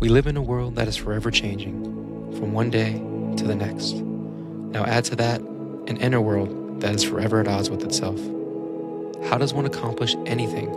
[0.00, 1.82] We live in a world that is forever changing,
[2.38, 2.92] from one day
[3.36, 3.94] to the next.
[3.94, 8.16] Now, add to that an inner world that is forever at odds with itself.
[9.28, 10.68] How does one accomplish anything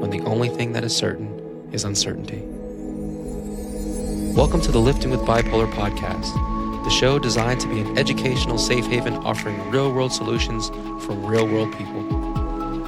[0.00, 2.40] when the only thing that is certain is uncertainty?
[4.34, 6.34] Welcome to the Lifting with Bipolar podcast,
[6.82, 10.70] the show designed to be an educational safe haven offering real world solutions
[11.06, 12.02] for real world people.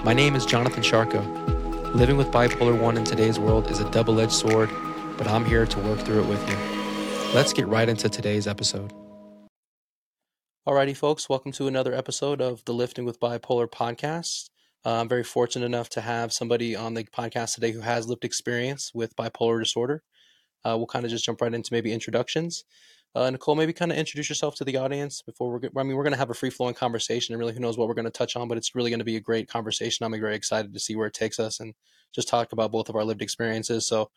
[0.03, 1.95] My name is Jonathan Szarko.
[1.95, 4.69] Living with bipolar 1 in today's world is a double edged sword
[5.17, 6.57] but I'm here to work through it with you.
[7.35, 8.93] Let's get right into today's episode.
[10.67, 14.51] Alrighty, folks, welcome to another episode of the Lifting with Bipolar podcast.
[14.85, 18.25] Uh, I'm very fortunate enough to have somebody on the podcast today who has lived
[18.25, 20.03] experience with bipolar disorder.
[20.65, 22.65] Uh, we'll kind of just jump right into maybe introductions.
[23.15, 25.61] Uh, Nicole, maybe kind of introduce yourself to the audience before we're.
[25.77, 27.89] I mean, we're going to have a free flowing conversation, and really, who knows what
[27.89, 30.05] we're going to touch on, but it's really going to be a great conversation.
[30.05, 31.73] I'm very excited to see where it takes us, and
[32.15, 33.87] just talk about both of our lived experiences.
[33.87, 34.11] So,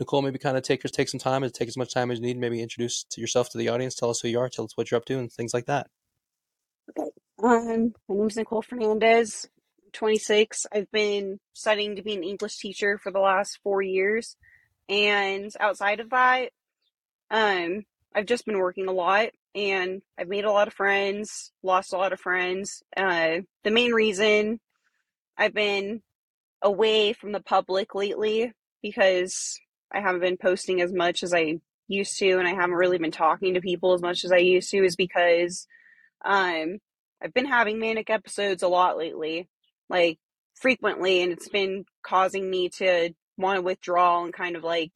[0.00, 2.26] Nicole, maybe kind of take take some time and take as much time as you
[2.26, 2.38] need.
[2.38, 3.94] Maybe introduce yourself to the audience.
[3.94, 4.48] Tell us who you are.
[4.48, 5.88] Tell us what you're up to, and things like that.
[6.90, 7.10] Okay.
[7.42, 9.48] Um, my name is Nicole Fernandez.
[9.84, 10.66] I'm 26.
[10.72, 14.36] I've been studying to be an English teacher for the last four years,
[14.88, 16.50] and outside of that,
[17.30, 17.84] um,
[18.14, 21.96] I've just been working a lot, and I've made a lot of friends, lost a
[21.96, 22.82] lot of friends.
[22.96, 24.60] Uh, the main reason
[25.36, 26.02] I've been
[26.60, 29.58] away from the public lately because
[29.92, 33.10] I haven't been posting as much as I used to, and I haven't really been
[33.10, 35.66] talking to people as much as I used to, is because
[36.24, 36.78] um,
[37.22, 39.48] I've been having manic episodes a lot lately,
[39.88, 40.18] like
[40.54, 44.92] frequently, and it's been causing me to want to withdraw and kind of like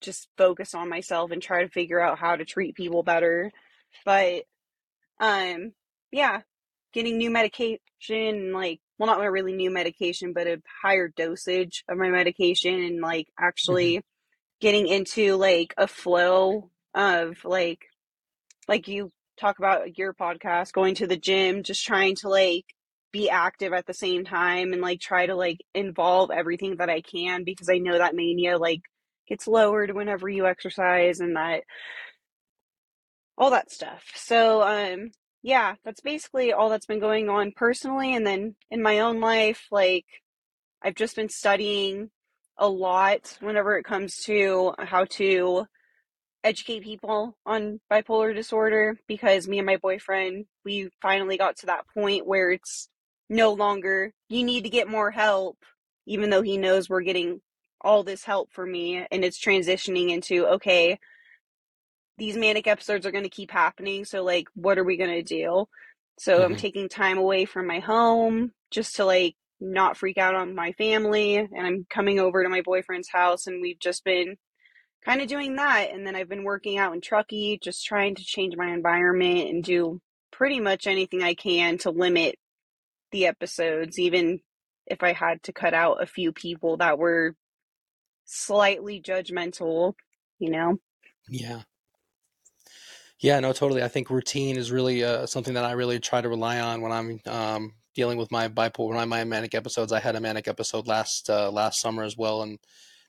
[0.00, 3.52] just focus on myself and try to figure out how to treat people better.
[4.04, 4.44] But
[5.20, 5.72] um,
[6.10, 6.40] yeah,
[6.92, 12.08] getting new medication, like well, not really new medication, but a higher dosage of my
[12.08, 14.02] medication, and like actually.
[14.62, 17.80] Getting into like a flow of like
[18.68, 22.64] like you talk about your podcast going to the gym just trying to like
[23.12, 27.00] be active at the same time and like try to like involve everything that I
[27.00, 28.82] can because I know that mania like
[29.28, 31.64] gets lowered whenever you exercise and that
[33.36, 34.04] all that stuff.
[34.14, 35.10] So um
[35.42, 39.66] yeah, that's basically all that's been going on personally and then in my own life
[39.72, 40.06] like
[40.80, 42.10] I've just been studying
[42.62, 45.66] a lot whenever it comes to how to
[46.44, 51.84] educate people on bipolar disorder because me and my boyfriend we finally got to that
[51.92, 52.88] point where it's
[53.28, 55.58] no longer you need to get more help
[56.06, 57.40] even though he knows we're getting
[57.80, 61.00] all this help for me and it's transitioning into okay
[62.16, 65.22] these manic episodes are going to keep happening so like what are we going to
[65.22, 65.66] do
[66.16, 66.52] so mm-hmm.
[66.52, 70.72] i'm taking time away from my home just to like not freak out on my
[70.72, 74.36] family and I'm coming over to my boyfriend's house and we've just been
[75.04, 78.24] kind of doing that and then I've been working out in Truckee just trying to
[78.24, 80.00] change my environment and do
[80.30, 82.36] pretty much anything I can to limit
[83.12, 84.40] the episodes even
[84.86, 87.36] if I had to cut out a few people that were
[88.24, 89.94] slightly judgmental,
[90.38, 90.78] you know.
[91.28, 91.62] Yeah.
[93.18, 93.84] Yeah, no, totally.
[93.84, 96.90] I think routine is really uh, something that I really try to rely on when
[96.90, 99.92] I'm um, dealing with my bipolar, my manic episodes.
[99.92, 102.58] I had a manic episode last uh, last summer as well, and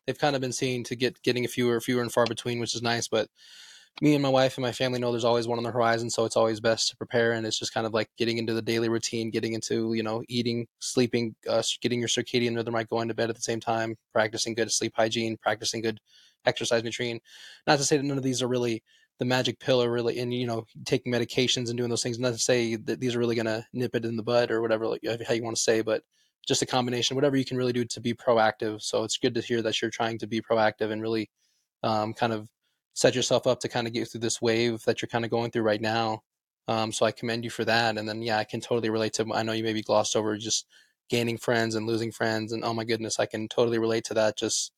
[0.06, 2.76] they've kind of been seen to get getting a fewer fewer and far between, which
[2.76, 3.08] is nice.
[3.08, 3.30] But
[4.02, 6.26] me and my wife and my family know there's always one on the horizon, so
[6.26, 7.34] it's always best to prepare.
[7.34, 10.24] And it's just kind of like getting into the daily routine, getting into you know
[10.28, 13.96] eating, sleeping, uh, getting your circadian rhythm right, going to bed at the same time,
[14.12, 16.00] practicing good sleep hygiene, practicing good
[16.46, 17.20] exercise nutrition.
[17.68, 18.84] Not to say that none of these are really
[19.19, 22.34] the magic pill or really and you know taking medications and doing those things not
[22.34, 24.88] to say that these are really going to nip it in the bud or whatever
[24.88, 26.03] like, how you want to say but
[26.47, 28.81] just a combination whatever you can really do to be proactive.
[28.81, 31.29] So it's good to hear that you're trying to be proactive and really
[31.84, 32.50] um, kind of
[32.94, 35.52] set yourself up to kind of get through this wave that you're kind of going
[35.52, 36.23] through right now.
[36.69, 39.25] Um, so i commend you for that and then yeah i can totally relate to
[39.34, 40.66] i know you maybe glossed over just
[41.09, 44.38] gaining friends and losing friends and oh my goodness i can totally relate to that
[44.38, 44.72] just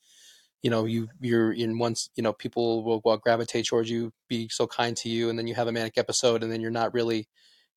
[0.61, 4.49] you know you you're in once you know people will, will gravitate towards you be
[4.49, 6.93] so kind to you and then you have a manic episode and then you're not
[6.93, 7.27] really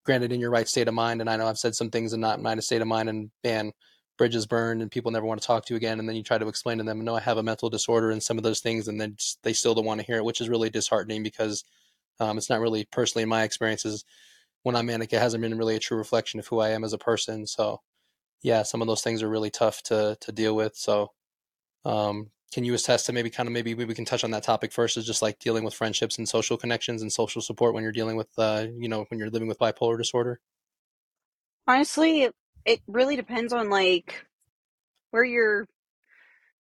[0.05, 2.21] granted in your right state of mind and i know i've said some things and
[2.21, 3.73] not in my state of mind and man
[4.17, 6.39] bridges burned and people never want to talk to you again and then you try
[6.39, 8.89] to explain to them no i have a mental disorder and some of those things
[8.89, 11.65] and then they still don't want to hear it which is really disheartening because
[12.21, 14.05] um, it's not really personally in my experiences.
[14.65, 16.93] When i'm manic it hasn't been really a true reflection of who i am as
[16.93, 17.81] a person so
[18.43, 21.13] yeah some of those things are really tough to to deal with so
[21.85, 24.73] um, can you attest to maybe kind of maybe we can touch on that topic
[24.73, 27.93] first is just like dealing with friendships and social connections and social support when you're
[27.93, 30.41] dealing with uh you know when you're living with bipolar disorder
[31.67, 32.29] honestly
[32.65, 34.27] it really depends on like
[35.11, 35.67] where you're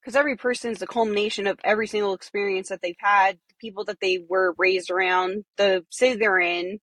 [0.00, 4.00] because every person's the culmination of every single experience that they've had, the people that
[4.00, 6.78] they were raised around, the city they're in,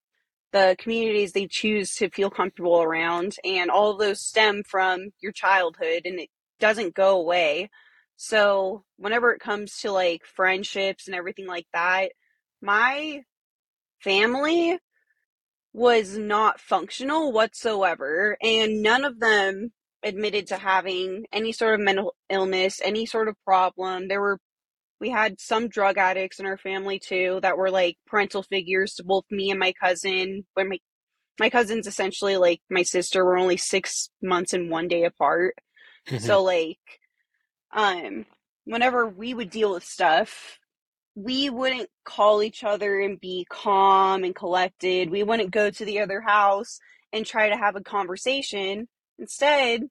[0.52, 5.32] the communities they choose to feel comfortable around, and all of those stem from your
[5.32, 6.30] childhood and it
[6.60, 7.70] doesn't go away.
[8.18, 12.12] So, whenever it comes to like friendships and everything like that,
[12.62, 13.22] my
[14.02, 14.80] family
[15.74, 19.74] was not functional whatsoever, and none of them
[20.04, 24.08] admitted to having any sort of mental illness, any sort of problem.
[24.08, 24.40] There were
[25.02, 29.04] we had some drug addicts in our family too that were like parental figures to
[29.04, 30.46] both me and my cousin.
[30.54, 30.80] When my
[31.40, 35.56] my cousin's essentially like my sister, we're only six months and one day apart.
[36.08, 36.24] Mm-hmm.
[36.24, 36.80] So like
[37.76, 38.26] um
[38.66, 40.60] whenever we would deal with stuff,
[41.16, 45.10] we wouldn't call each other and be calm and collected.
[45.10, 46.80] We wouldn't go to the other house
[47.14, 48.88] and try to have a conversation.
[49.20, 49.84] Instead,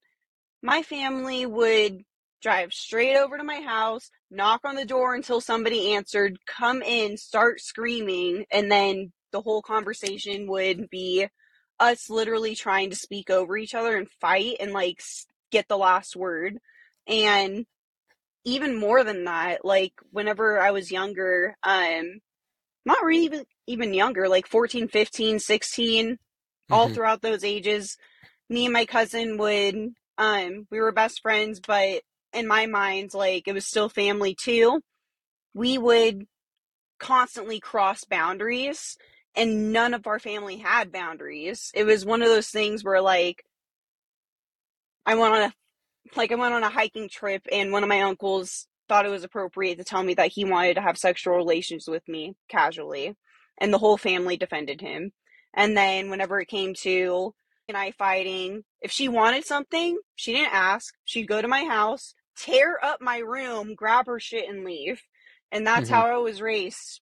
[0.63, 2.03] my family would
[2.43, 7.17] drive straight over to my house, knock on the door until somebody answered, come in,
[7.17, 11.27] start screaming, and then the whole conversation would be
[11.81, 15.03] us literally trying to speak over each other and fight and like
[15.51, 16.59] get the last word.
[17.07, 17.67] And
[18.45, 22.21] even more than that, like whenever I was younger, um,
[22.85, 26.75] not really even, even younger, like 14, 15, 16, mm-hmm.
[26.75, 27.97] all throughout those ages,
[28.51, 32.03] me and my cousin would, um, we were best friends, but
[32.33, 34.81] in my mind, like it was still family too.
[35.55, 36.27] We would
[36.99, 38.97] constantly cross boundaries
[39.35, 41.71] and none of our family had boundaries.
[41.75, 43.45] It was one of those things where like
[45.07, 45.53] I went on a
[46.17, 49.25] like I went on a hiking trip and one of my uncles thought it was
[49.25, 53.17] appropriate to tell me that he wanted to have sexual relations with me casually
[53.59, 55.13] and the whole family defended him.
[55.55, 57.35] And then whenever it came to
[57.69, 60.95] and I fighting, if she wanted something, she didn't ask.
[61.05, 65.01] She'd go to my house, tear up my room, grab her shit and leave.
[65.51, 65.95] And that's mm-hmm.
[65.95, 67.01] how I was raised.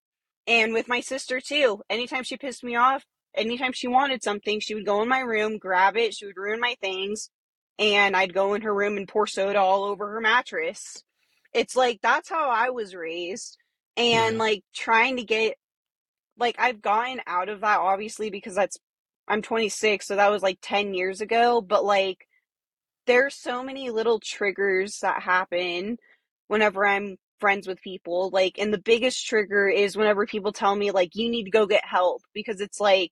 [0.46, 1.82] And with my sister too.
[1.88, 3.04] Anytime she pissed me off,
[3.34, 6.60] anytime she wanted something, she would go in my room, grab it, she would ruin
[6.60, 7.30] my things,
[7.80, 11.02] and I'd go in her room and pour soda all over her mattress.
[11.52, 13.56] It's like that's how I was raised.
[13.96, 14.42] And yeah.
[14.42, 15.54] like trying to get
[16.38, 18.78] like I've gotten out of that obviously because that's
[19.26, 22.26] I'm 26, so that was like 10 years ago, but like
[23.06, 25.98] there's so many little triggers that happen
[26.48, 28.30] whenever I'm friends with people.
[28.30, 31.66] Like, and the biggest trigger is whenever people tell me, like, you need to go
[31.66, 33.10] get help because it's like,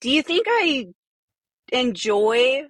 [0.00, 0.86] do you think I
[1.72, 2.68] enjoy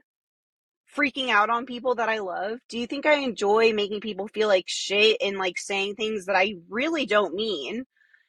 [0.96, 2.58] freaking out on people that I love?
[2.68, 6.36] Do you think I enjoy making people feel like shit and like saying things that
[6.36, 7.84] I really don't mean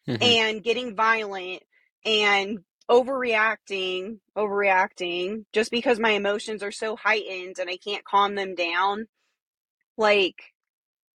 [0.08, 0.22] mm-hmm.
[0.22, 1.64] and getting violent
[2.06, 2.60] and
[2.90, 9.08] overreacting, overreacting just because my emotions are so heightened and I can't calm them down?
[9.98, 10.36] Like,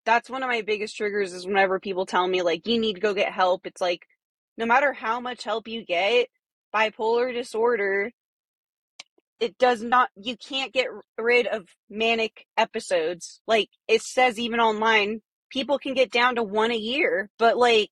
[0.06, 3.00] that's one of my biggest triggers is whenever people tell me like you need to
[3.00, 4.06] go get help it's like
[4.56, 6.28] no matter how much help you get
[6.74, 8.12] bipolar disorder
[9.40, 10.86] it does not you can't get
[11.18, 16.70] rid of manic episodes like it says even online people can get down to one
[16.70, 17.90] a year but like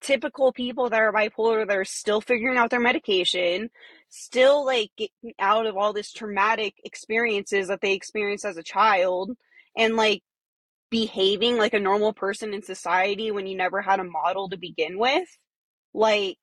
[0.00, 3.68] typical people that are bipolar that are still figuring out their medication
[4.08, 9.30] still like getting out of all this traumatic experiences that they experienced as a child
[9.76, 10.22] and like
[10.90, 14.98] behaving like a normal person in society when you never had a model to begin
[14.98, 15.28] with.
[15.94, 16.38] Like,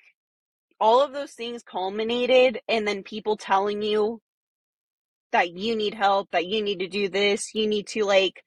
[0.79, 4.21] all of those things culminated, and then people telling you
[5.31, 8.43] that you need help, that you need to do this, you need to like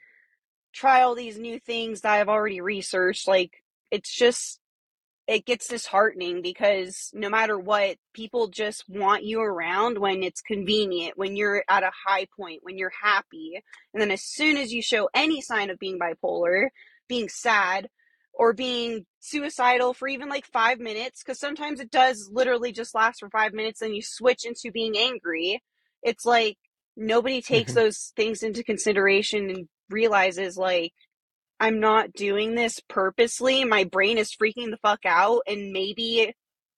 [0.72, 3.28] try all these new things that I've already researched.
[3.28, 3.52] Like,
[3.90, 4.60] it's just
[5.26, 11.16] it gets disheartening because no matter what, people just want you around when it's convenient,
[11.16, 13.62] when you're at a high point, when you're happy.
[13.94, 16.70] And then as soon as you show any sign of being bipolar,
[17.08, 17.88] being sad,
[18.32, 23.20] or being suicidal for even like five minutes, because sometimes it does literally just last
[23.20, 25.62] for five minutes, and you switch into being angry.
[26.02, 26.58] It's like
[27.00, 27.80] nobody takes mm-hmm.
[27.80, 30.92] those things into consideration and realizes like
[31.59, 33.64] I'm not doing this purposely.
[33.64, 35.42] My brain is freaking the fuck out.
[35.47, 36.33] And maybe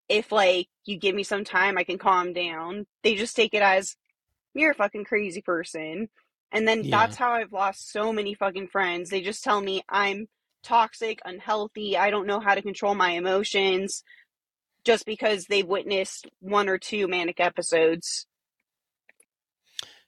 [0.09, 2.87] if like you give me some time, I can calm down.
[3.03, 3.97] They just take it as
[4.55, 6.09] you're a fucking crazy person.
[6.53, 6.99] And then yeah.
[6.99, 9.11] that's how I've lost so many fucking friends.
[9.11, 10.29] They just tell me I'm
[10.63, 14.05] toxic, unhealthy, I don't know how to control my emotions
[14.85, 18.27] just because they've witnessed one or two manic episodes.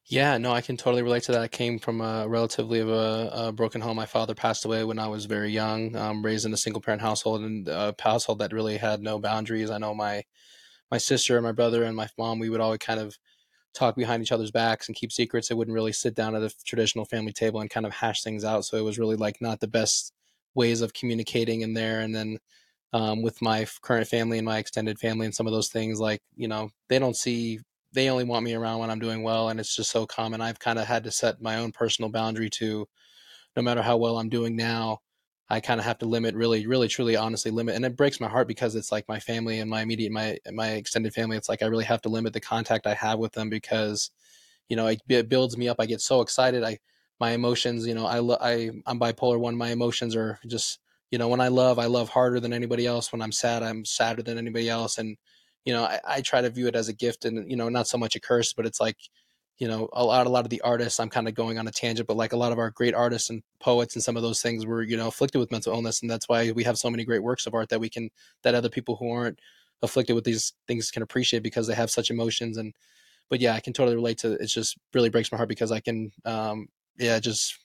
[0.07, 1.41] Yeah, no, I can totally relate to that.
[1.41, 3.97] I came from a relatively of a, a broken home.
[3.97, 7.01] My father passed away when I was very young, um, raised in a single parent
[7.01, 9.71] household and a household that really had no boundaries.
[9.71, 10.23] I know my
[10.91, 13.17] my sister and my brother and my mom, we would always kind of
[13.75, 15.49] talk behind each other's backs and keep secrets.
[15.49, 18.45] They wouldn't really sit down at a traditional family table and kind of hash things
[18.45, 18.65] out.
[18.67, 20.13] So it was really like not the best
[20.55, 22.01] ways of communicating in there.
[22.01, 22.39] And then
[22.95, 26.23] um, with my current family and my extended family and some of those things, like
[26.37, 27.61] you know, they don't see.
[27.95, 30.41] They only want me around when I'm doing well, and it's just so common.
[30.41, 32.89] I've kind of had to set my own personal boundary to,
[33.57, 35.01] no matter how well I'm doing now,
[35.51, 38.29] I kind of have to limit, really, really, truly, honestly limit, and it breaks my
[38.29, 41.37] heart because it's like my family and my immediate, my my extended family.
[41.37, 44.11] It's like I really have to limit the contact I have with them because,
[44.69, 45.77] you know, it, it builds me up.
[45.81, 46.65] I get so excited.
[46.65, 46.79] I
[47.21, 49.57] my emotions, you know, I I I'm bipolar one.
[49.57, 53.13] My emotions are just, you know, when I love, I love harder than anybody else.
[53.13, 55.17] When I'm sad, I'm sadder than anybody else, and
[55.65, 57.89] you know, I, I try to view it as a gift and you know, not
[57.89, 58.97] so much a curse, but it's like
[59.59, 61.71] you know a lot a lot of the artists i'm kind of going on a
[61.71, 64.43] tangent but like a lot of our great artists and poets and some of those
[64.43, 67.05] things were you know afflicted with mental illness and that's why we have so many
[67.05, 68.11] great works of art that we can
[68.43, 69.39] that other people who aren't
[69.83, 72.75] afflicted with these things can appreciate because they have such emotions and
[73.31, 75.81] but yeah i can totally relate to it just really breaks my heart because i
[75.81, 76.67] can um
[76.99, 77.59] yeah just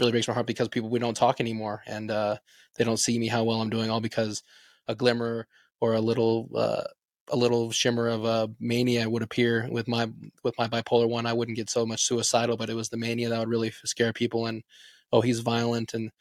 [0.00, 2.36] really breaks my heart because people we don't talk anymore and uh
[2.76, 4.42] they don't see me how well i'm doing all because
[4.88, 5.46] a glimmer
[5.80, 6.84] or a little uh
[7.34, 10.08] a little shimmer of a mania would appear with my
[10.44, 11.26] with my bipolar one.
[11.26, 14.12] I wouldn't get so much suicidal, but it was the mania that would really scare
[14.12, 14.46] people.
[14.46, 14.62] And
[15.12, 16.12] oh, he's violent, and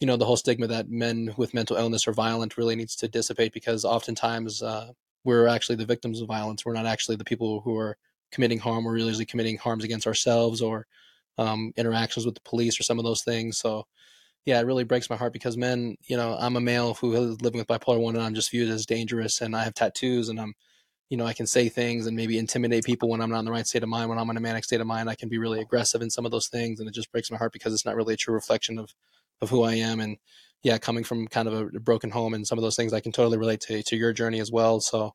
[0.00, 3.08] you know the whole stigma that men with mental illness are violent really needs to
[3.08, 4.90] dissipate because oftentimes uh,
[5.22, 6.66] we're actually the victims of violence.
[6.66, 7.96] We're not actually the people who are
[8.32, 8.84] committing harm.
[8.84, 10.88] We're usually committing harms against ourselves or
[11.38, 13.58] um, interactions with the police or some of those things.
[13.58, 13.86] So
[14.46, 17.42] yeah, it really breaks my heart because men, you know, I'm a male who is
[17.42, 20.40] living with bipolar one and I'm just viewed as dangerous and I have tattoos and
[20.40, 20.54] I'm,
[21.10, 23.50] you know, I can say things and maybe intimidate people when I'm not in the
[23.50, 24.08] right state of mind.
[24.08, 26.24] When I'm in a manic state of mind, I can be really aggressive in some
[26.24, 26.78] of those things.
[26.78, 28.94] And it just breaks my heart because it's not really a true reflection of,
[29.40, 29.98] of who I am.
[29.98, 30.16] And
[30.62, 33.10] yeah, coming from kind of a, broken home and some of those things, I can
[33.10, 34.78] totally relate to, to your journey as well.
[34.78, 35.12] So,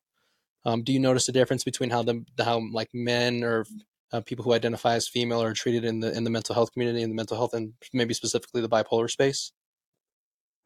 [0.66, 3.64] um, do you notice a difference between how the, how like men or
[4.12, 7.02] uh, people who identify as female are treated in the in the mental health community,
[7.02, 9.52] in the mental health, and maybe specifically the bipolar space?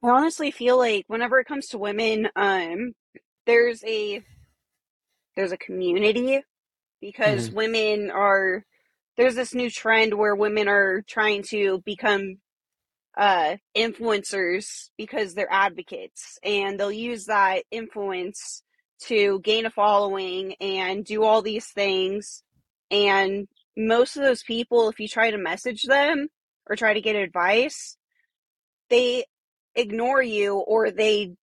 [0.03, 2.93] I honestly feel like whenever it comes to women, um,
[3.47, 4.23] there's a
[5.37, 6.43] there's a community
[7.01, 7.57] because mm-hmm.
[7.57, 8.65] women are
[9.17, 12.39] there's this new trend where women are trying to become
[13.17, 18.63] uh, influencers because they're advocates and they'll use that influence
[18.99, 22.43] to gain a following and do all these things
[22.91, 26.29] and most of those people, if you try to message them
[26.69, 27.97] or try to get advice,
[28.89, 29.25] they
[29.75, 31.35] ignore you or they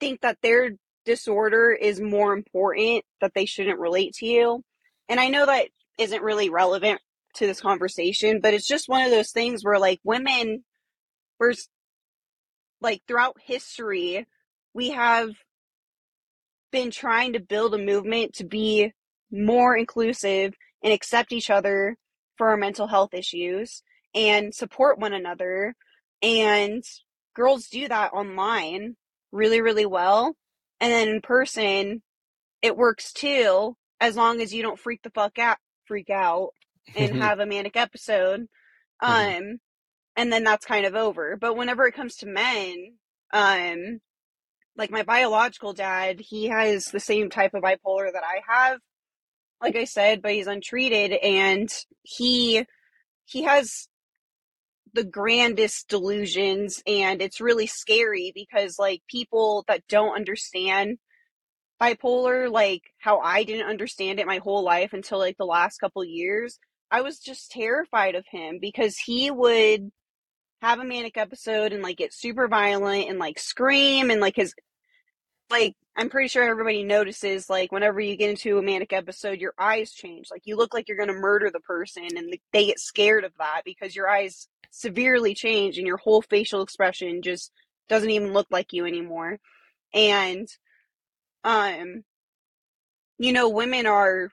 [0.00, 0.72] think that their
[1.04, 4.62] disorder is more important, that they shouldn't relate to you.
[5.08, 5.68] And I know that
[5.98, 7.00] isn't really relevant
[7.34, 10.64] to this conversation, but it's just one of those things where like women,
[11.38, 11.54] we're
[12.80, 14.26] like throughout history,
[14.74, 15.30] we have
[16.70, 18.92] been trying to build a movement to be
[19.30, 20.54] more inclusive
[20.86, 21.96] and accept each other
[22.38, 23.82] for our mental health issues
[24.14, 25.74] and support one another.
[26.22, 26.84] And
[27.34, 28.94] girls do that online
[29.32, 30.36] really, really well.
[30.80, 32.02] And then in person,
[32.62, 36.50] it works too, as long as you don't freak the fuck out, freak out
[36.94, 38.42] and have a manic episode.
[39.02, 39.12] Mm-hmm.
[39.12, 39.54] Um, mm-hmm.
[40.14, 41.36] and then that's kind of over.
[41.36, 42.94] But whenever it comes to men,
[43.32, 43.98] um,
[44.76, 48.78] like my biological dad, he has the same type of bipolar that I have
[49.60, 51.68] like I said, but he's untreated and
[52.02, 52.64] he
[53.24, 53.88] he has
[54.92, 60.98] the grandest delusions and it's really scary because like people that don't understand
[61.80, 66.02] bipolar like how I didn't understand it my whole life until like the last couple
[66.04, 66.58] years
[66.90, 69.90] I was just terrified of him because he would
[70.62, 74.54] have a manic episode and like get super violent and like scream and like his
[75.50, 79.54] like I'm pretty sure everybody notices like whenever you get into a manic episode, your
[79.58, 80.28] eyes change.
[80.30, 83.32] Like you look like you're going to murder the person, and they get scared of
[83.38, 87.50] that because your eyes severely change and your whole facial expression just
[87.88, 89.38] doesn't even look like you anymore.
[89.94, 90.46] And,
[91.44, 92.04] um,
[93.18, 94.28] you know, women are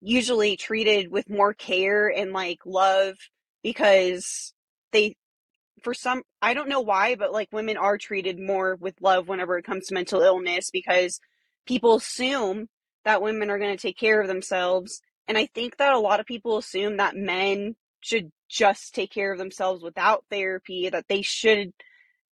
[0.00, 3.16] usually treated with more care and like love
[3.62, 4.54] because
[4.92, 5.16] they
[5.82, 9.58] for some I don't know why, but like women are treated more with love whenever
[9.58, 11.20] it comes to mental illness because
[11.66, 12.68] people assume
[13.04, 15.00] that women are going to take care of themselves.
[15.26, 19.32] And I think that a lot of people assume that men should just take care
[19.32, 21.72] of themselves without therapy, that they should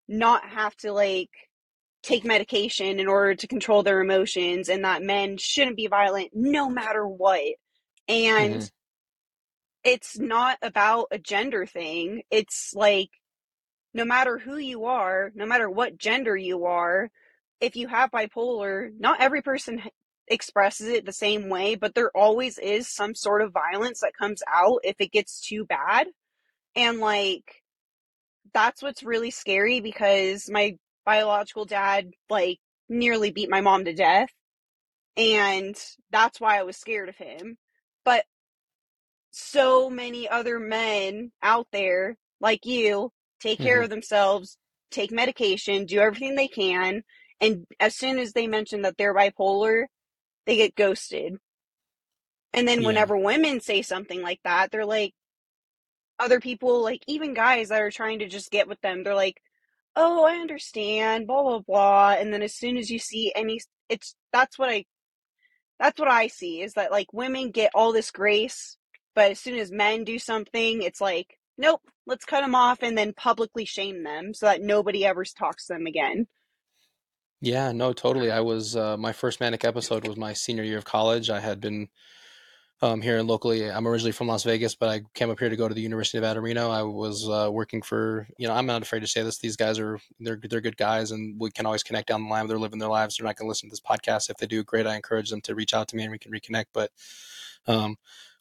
[0.08, 1.30] not have to like
[2.02, 6.70] take medication in order to control their emotions, and that men shouldn't be violent no
[6.70, 7.42] matter what.
[8.08, 8.66] And mm-hmm.
[9.84, 12.22] it's not about a gender thing.
[12.30, 13.10] It's like
[13.96, 17.08] no matter who you are, no matter what gender you are,
[17.62, 19.80] if you have bipolar, not every person
[20.28, 24.42] expresses it the same way, but there always is some sort of violence that comes
[24.52, 26.08] out if it gets too bad.
[26.76, 27.62] And like
[28.52, 30.76] that's what's really scary because my
[31.06, 32.58] biological dad like
[32.90, 34.28] nearly beat my mom to death
[35.16, 35.74] and
[36.10, 37.56] that's why I was scared of him.
[38.04, 38.24] But
[39.30, 43.10] so many other men out there like you
[43.46, 43.84] take care Mhm.
[43.84, 44.58] of themselves,
[44.90, 47.02] take medication, do everything they can,
[47.40, 49.86] and as soon as they mention that they're bipolar,
[50.46, 51.36] they get ghosted.
[52.52, 52.86] And then Yeah.
[52.86, 55.14] whenever women say something like that, they're like
[56.18, 59.42] other people, like even guys that are trying to just get with them, they're like,
[59.96, 64.14] "Oh, I understand, blah blah blah." And then as soon as you see any it's
[64.32, 64.84] that's what I
[65.80, 68.76] that's what I see is that like women get all this grace,
[69.14, 72.96] but as soon as men do something, it's like, "Nope, let's cut them off and
[72.96, 76.26] then publicly shame them so that nobody ever talks to them again."
[77.40, 78.30] Yeah, no, totally.
[78.30, 81.28] I was uh, my first manic episode was my senior year of college.
[81.30, 81.88] I had been
[82.82, 83.70] um, here locally.
[83.70, 86.18] I'm originally from Las Vegas, but I came up here to go to the University
[86.18, 86.70] of Nevada, Reno.
[86.70, 89.38] I was uh, working for, you know, I'm not afraid to say this.
[89.38, 92.46] These guys are they're they're good guys, and we can always connect down the line.
[92.46, 93.16] They're living their lives.
[93.16, 94.30] They're not going to listen to this podcast.
[94.30, 94.86] If they do, great.
[94.86, 96.66] I encourage them to reach out to me, and we can reconnect.
[96.72, 96.90] But
[97.66, 97.96] um,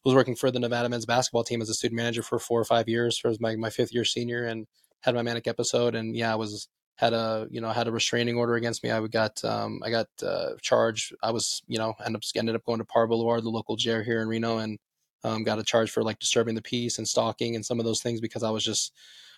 [0.05, 2.65] was working for the Nevada men's basketball team as a student manager for four or
[2.65, 4.67] five years for my my fifth year senior, and
[5.01, 5.95] had my manic episode.
[5.95, 8.91] And yeah, I was had a you know had a restraining order against me.
[8.91, 11.13] I got um, I got uh, charged.
[11.21, 14.01] I was you know ended up ended up going to Parr Boulevard, the local jail
[14.01, 14.79] here in Reno, and
[15.23, 18.01] um, got a charge for like disturbing the peace and stalking and some of those
[18.01, 18.93] things because I was just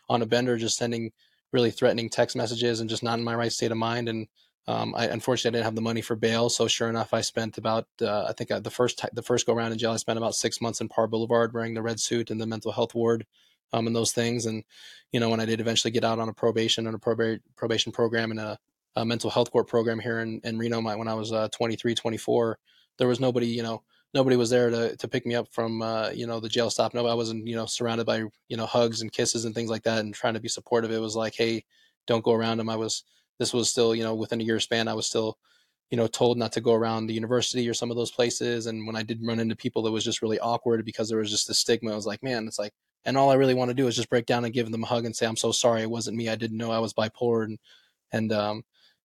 [0.09, 1.11] on a bender, just sending
[1.53, 4.09] really threatening text messages and just not in my right state of mind.
[4.09, 4.27] And
[4.67, 7.57] um, I unfortunately I didn't have the money for bail, so sure enough, I spent
[7.57, 10.35] about uh, I think the first the first go around in jail, I spent about
[10.35, 13.25] six months in Parr Boulevard wearing the red suit and the mental health ward
[13.73, 14.45] um, and those things.
[14.45, 14.63] And
[15.11, 17.91] you know, when I did eventually get out on a probation and a proba- probation
[17.91, 18.59] program and a,
[18.95, 21.95] a, mental health court program here in, in Reno, my, when I was uh, 23,
[21.95, 22.57] 24,
[22.97, 23.83] there was nobody, you know,
[24.13, 26.93] nobody was there to, to pick me up from, uh, you know, the jail stop.
[26.93, 29.83] No, I wasn't, you know, surrounded by, you know, hugs and kisses and things like
[29.83, 30.91] that and trying to be supportive.
[30.91, 31.63] It was like, Hey,
[32.05, 32.69] don't go around them.
[32.69, 33.03] I was,
[33.39, 35.37] this was still, you know, within a year span, I was still,
[35.89, 38.65] you know, told not to go around the university or some of those places.
[38.65, 41.31] And when I did run into people, it was just really awkward because there was
[41.31, 41.91] just this stigma.
[41.91, 42.73] I was like, man, it's like,
[43.05, 44.87] and all I really want to do is just break down and give them a
[44.87, 45.81] hug and say, I'm so sorry.
[45.81, 46.29] It wasn't me.
[46.29, 47.45] I didn't know I was bipolar.
[47.45, 47.59] And,
[48.11, 48.63] and, um,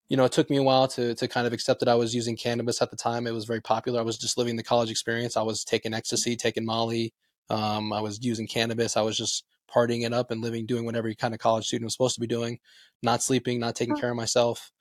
[0.10, 2.16] you know, it took me a while to, to kind of accept that I was
[2.16, 3.28] using cannabis at the time.
[3.28, 4.00] It was very popular.
[4.00, 5.38] I was just living the college experience.
[5.38, 7.14] I was taking ecstasy, taking Molly.
[7.50, 8.98] Um, I was using cannabis.
[8.98, 11.86] I was just partying it up and living, doing what every kind of college student
[11.86, 12.60] was supposed to be doing,
[13.02, 14.72] not sleeping, not taking care of myself.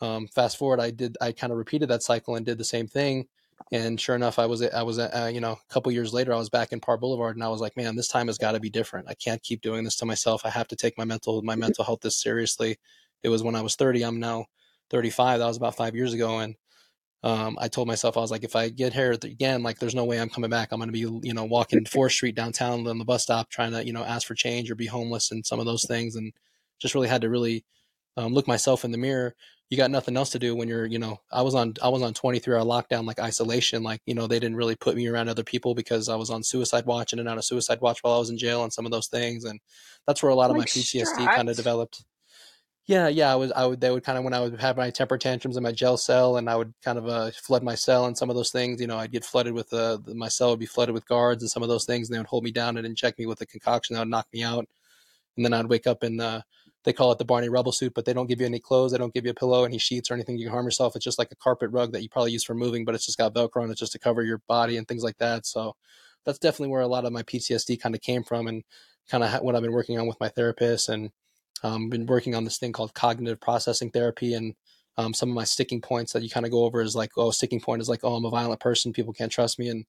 [0.00, 2.86] Um, fast forward, I did, I kind of repeated that cycle and did the same
[2.86, 3.28] thing.
[3.70, 6.38] And sure enough, I was, I was, uh, you know, a couple years later, I
[6.38, 8.60] was back in Parr Boulevard, and I was like, man, this time has got to
[8.60, 9.08] be different.
[9.08, 10.42] I can't keep doing this to myself.
[10.44, 12.78] I have to take my mental, my mental health this seriously.
[13.22, 14.02] It was when I was 30.
[14.02, 14.46] I'm now
[14.90, 15.38] 35.
[15.38, 16.56] That was about five years ago, and
[17.24, 20.04] um, I told myself, I was like, if I get here again, like, there's no
[20.04, 20.72] way I'm coming back.
[20.72, 23.72] I'm going to be, you know, walking Fourth Street downtown on the bus stop, trying
[23.72, 26.32] to, you know, ask for change or be homeless and some of those things, and
[26.80, 27.64] just really had to really
[28.16, 29.34] um, look myself in the mirror.
[29.70, 32.02] You got nothing else to do when you're you know i was on i was
[32.02, 35.30] on 23 hour lockdown like isolation like you know they didn't really put me around
[35.30, 38.12] other people because i was on suicide watch in and out of suicide watch while
[38.12, 39.60] i was in jail and some of those things and
[40.06, 42.04] that's where a lot of Like my ptsd kind of developed
[42.92, 44.90] yeah yeah i was i would they would kind of when i would have my
[44.90, 48.04] temper tantrums in my jail cell and i would kind of uh, flood my cell
[48.04, 50.58] and some of those things you know i'd get flooded with uh, my cell would
[50.58, 52.76] be flooded with guards and some of those things and they would hold me down
[52.76, 54.66] and inject me with a concoction that would knock me out
[55.36, 56.42] and then i'd wake up in uh,
[56.84, 58.90] they call it the Barney Rubble suit, but they don't give you any clothes.
[58.90, 60.96] They don't give you a pillow, any sheets, or anything you can harm yourself.
[60.96, 63.18] It's just like a carpet rug that you probably use for moving, but it's just
[63.18, 65.46] got Velcro and it's just to cover your body and things like that.
[65.46, 65.76] So
[66.24, 68.64] that's definitely where a lot of my PTSD kind of came from and
[69.08, 71.12] kind of what I've been working on with my therapist and
[71.62, 74.34] um, been working on this thing called cognitive processing therapy.
[74.34, 74.54] And
[74.96, 77.30] um, some of my sticking points that you kind of go over is like, oh,
[77.30, 78.92] sticking point is like, oh, I'm a violent person.
[78.92, 79.68] People can't trust me.
[79.68, 79.84] And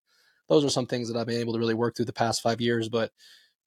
[0.50, 2.62] those are some things that I've been able to really work through the past five
[2.62, 2.90] years.
[2.90, 3.12] But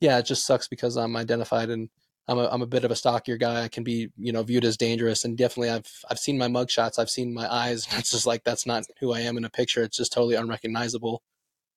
[0.01, 1.89] yeah, it just sucks because I'm identified and
[2.29, 3.63] I'm a, I'm a bit of a stockier guy.
[3.63, 5.25] I can be, you know, viewed as dangerous.
[5.25, 6.99] And definitely I've, I've seen my mug shots.
[6.99, 7.87] I've seen my eyes.
[7.99, 9.83] It's just like, that's not who I am in a picture.
[9.83, 11.23] It's just totally unrecognizable.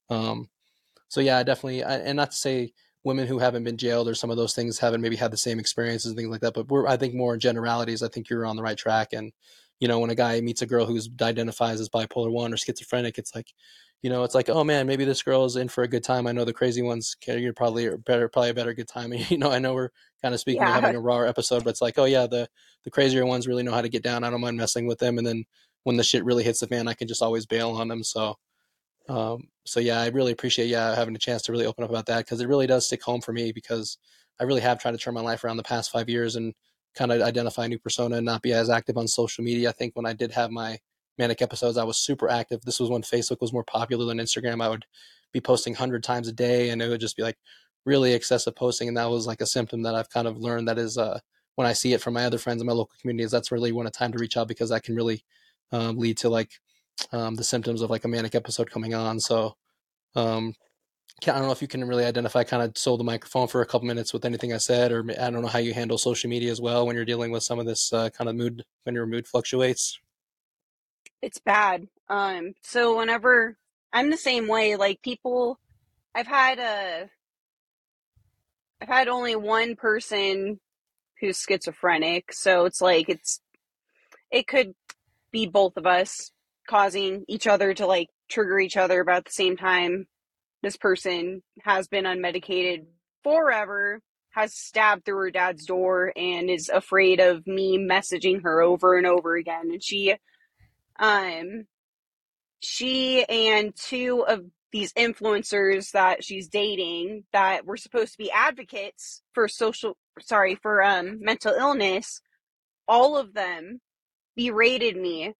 [0.09, 0.49] Um,
[1.07, 4.29] so yeah, definitely, I, and not to say women who haven't been jailed or some
[4.29, 6.87] of those things haven't maybe had the same experiences and things like that, but we're,
[6.87, 9.13] I think more in generalities, I think you're on the right track.
[9.13, 9.31] And,
[9.79, 13.17] you know, when a guy meets a girl who's identifies as bipolar one or schizophrenic,
[13.17, 13.53] it's like,
[14.01, 16.27] you know, it's like, oh man, maybe this girl is in for a good time.
[16.27, 19.13] I know the crazy ones, you're probably better, probably a better good time.
[19.29, 19.89] you know, I know we're
[20.21, 20.69] kind of speaking Yeah.
[20.69, 22.47] of having a raw episode, but it's like, oh yeah, the
[22.85, 24.23] the crazier ones really know how to get down.
[24.23, 25.43] I don't mind messing with them, and then
[25.83, 28.03] when the shit really hits the fan, I can just always bail on them.
[28.03, 28.35] So,
[29.09, 32.05] um, so yeah, I really appreciate yeah having a chance to really open up about
[32.05, 33.97] that because it really does stick home for me because
[34.39, 36.53] I really have tried to turn my life around the past five years and
[36.95, 39.69] kind of identify a new persona and not be as active on social media.
[39.69, 40.77] I think when I did have my
[41.17, 42.61] manic episodes, I was super active.
[42.61, 44.63] This was when Facebook was more popular than Instagram.
[44.63, 44.85] I would
[45.33, 47.37] be posting 100 times a day and it would just be like
[47.85, 48.87] really excessive posting.
[48.87, 51.19] And that was like a symptom that I've kind of learned that is, uh,
[51.55, 53.87] when I see it from my other friends in my local communities, that's really when
[53.87, 55.25] a time to reach out because that can really
[55.71, 56.51] um, lead to like
[57.11, 59.19] um, the symptoms of like a manic episode coming on.
[59.19, 59.55] So,
[60.15, 60.53] um,
[61.23, 62.43] I don't know if you can really identify.
[62.43, 65.29] Kind of sold the microphone for a couple minutes with anything I said, or I
[65.29, 67.65] don't know how you handle social media as well when you're dealing with some of
[67.65, 69.99] this uh, kind of mood when your mood fluctuates.
[71.21, 71.87] It's bad.
[72.07, 73.57] Um, so whenever
[73.91, 75.59] I'm the same way, like people,
[76.15, 77.09] I've had a,
[78.81, 80.59] I've had only one person
[81.19, 83.41] who's schizophrenic, so it's like it's,
[84.31, 84.73] it could
[85.31, 86.31] be both of us
[86.69, 90.05] causing each other to like trigger each other about the same time
[90.61, 92.85] this person has been unmedicated
[93.23, 94.01] forever,
[94.31, 99.07] has stabbed through her dad's door, and is afraid of me messaging her over and
[99.07, 99.71] over again.
[99.71, 100.15] And she,
[100.99, 101.65] um,
[102.59, 109.23] she and two of these influencers that she's dating that were supposed to be advocates
[109.33, 112.21] for social, sorry, for um mental illness,
[112.87, 113.79] all of them
[114.35, 115.33] berated me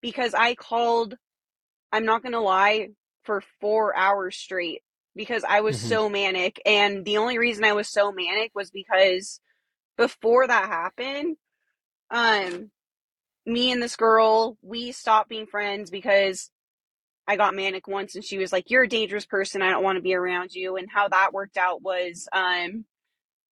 [0.00, 1.16] because I called.
[1.92, 2.90] I'm not gonna lie,
[3.24, 4.82] for four hours straight
[5.14, 5.88] because I was mm-hmm.
[5.88, 6.60] so manic.
[6.64, 9.40] And the only reason I was so manic was because
[9.96, 11.36] before that happened,
[12.10, 12.70] um,
[13.46, 16.50] me and this girl, we stopped being friends because
[17.26, 19.62] I got manic once and she was like, You're a dangerous person.
[19.62, 20.76] I don't want to be around you.
[20.76, 22.84] And how that worked out was, um,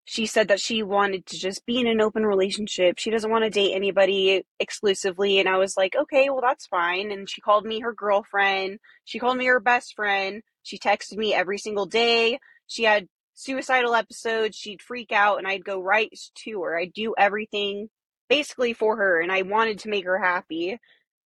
[0.09, 2.97] she said that she wanted to just be in an open relationship.
[2.97, 5.37] She doesn't want to date anybody exclusively.
[5.37, 7.11] And I was like, okay, well, that's fine.
[7.11, 8.79] And she called me her girlfriend.
[9.03, 10.43] She called me her best friend.
[10.63, 12.39] She texted me every single day.
[12.67, 14.55] She had suicidal episodes.
[14.55, 16.09] She'd freak out and I'd go right
[16.45, 16.79] to her.
[16.79, 17.89] I'd do everything
[18.29, 19.19] basically for her.
[19.19, 20.79] And I wanted to make her happy.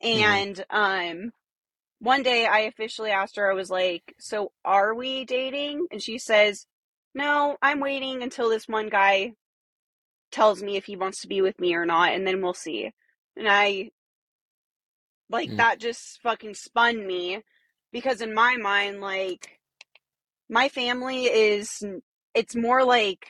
[0.04, 0.24] Mm-hmm.
[0.24, 1.32] And, um,
[2.00, 5.86] one day I officially asked her, I was like, so are we dating?
[5.91, 6.65] And she says,
[7.13, 9.34] no, I'm waiting until this one guy
[10.32, 12.91] tells me if he wants to be with me or not, and then we'll see.
[13.36, 13.89] And I,
[15.30, 15.58] like, mm.
[15.58, 17.41] that just fucking spun me
[17.91, 19.60] because in my mind, like,
[20.50, 21.84] my family is,
[22.34, 23.28] it's more like,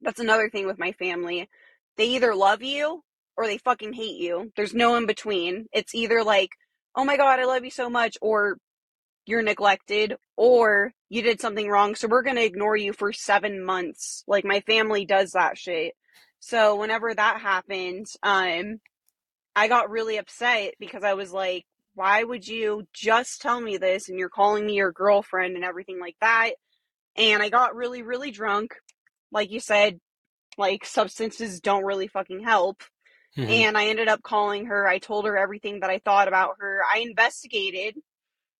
[0.00, 1.48] that's another thing with my family.
[1.96, 3.02] They either love you
[3.36, 4.52] or they fucking hate you.
[4.56, 5.66] There's no in between.
[5.72, 6.50] It's either like,
[6.94, 8.56] oh my god, I love you so much, or
[9.26, 13.62] you're neglected or you did something wrong so we're going to ignore you for 7
[13.62, 14.24] months.
[14.26, 15.94] Like my family does that shit.
[16.38, 18.80] So whenever that happened um
[19.54, 24.08] I got really upset because I was like why would you just tell me this
[24.08, 26.52] and you're calling me your girlfriend and everything like that?
[27.16, 28.74] And I got really really drunk.
[29.30, 30.00] Like you said
[30.56, 32.82] like substances don't really fucking help.
[33.36, 33.48] Mm-hmm.
[33.48, 34.88] and I ended up calling her.
[34.88, 36.80] I told her everything that I thought about her.
[36.92, 37.94] I investigated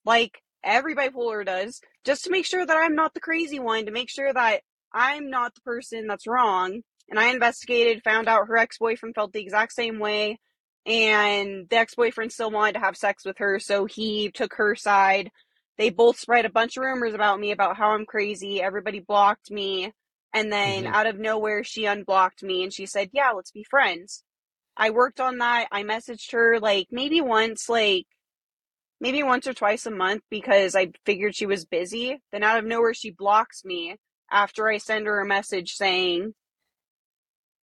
[0.05, 3.93] like every bipolar does, just to make sure that I'm not the crazy one, to
[3.93, 6.83] make sure that I'm not the person that's wrong.
[7.09, 10.39] And I investigated, found out her ex boyfriend felt the exact same way,
[10.87, 14.75] and the ex boyfriend still wanted to have sex with her, so he took her
[14.75, 15.31] side.
[15.77, 18.61] They both spread a bunch of rumors about me about how I'm crazy.
[18.61, 19.93] Everybody blocked me.
[20.33, 20.95] And then mm-hmm.
[20.95, 24.23] out of nowhere, she unblocked me and she said, Yeah, let's be friends.
[24.77, 25.69] I worked on that.
[25.73, 28.07] I messaged her like maybe once, like
[29.01, 32.21] maybe once or twice a month because I figured she was busy.
[32.33, 33.97] Then out of nowhere, she blocks me
[34.31, 36.35] after I send her a message saying,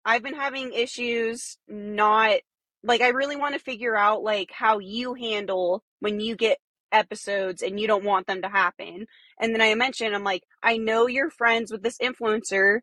[0.03, 2.39] I've been having issues not
[2.83, 6.59] like I really want to figure out like how you handle when you get
[6.91, 9.05] episodes and you don't want them to happen.
[9.39, 12.79] And then I mentioned I'm like, I know you're friends with this influencer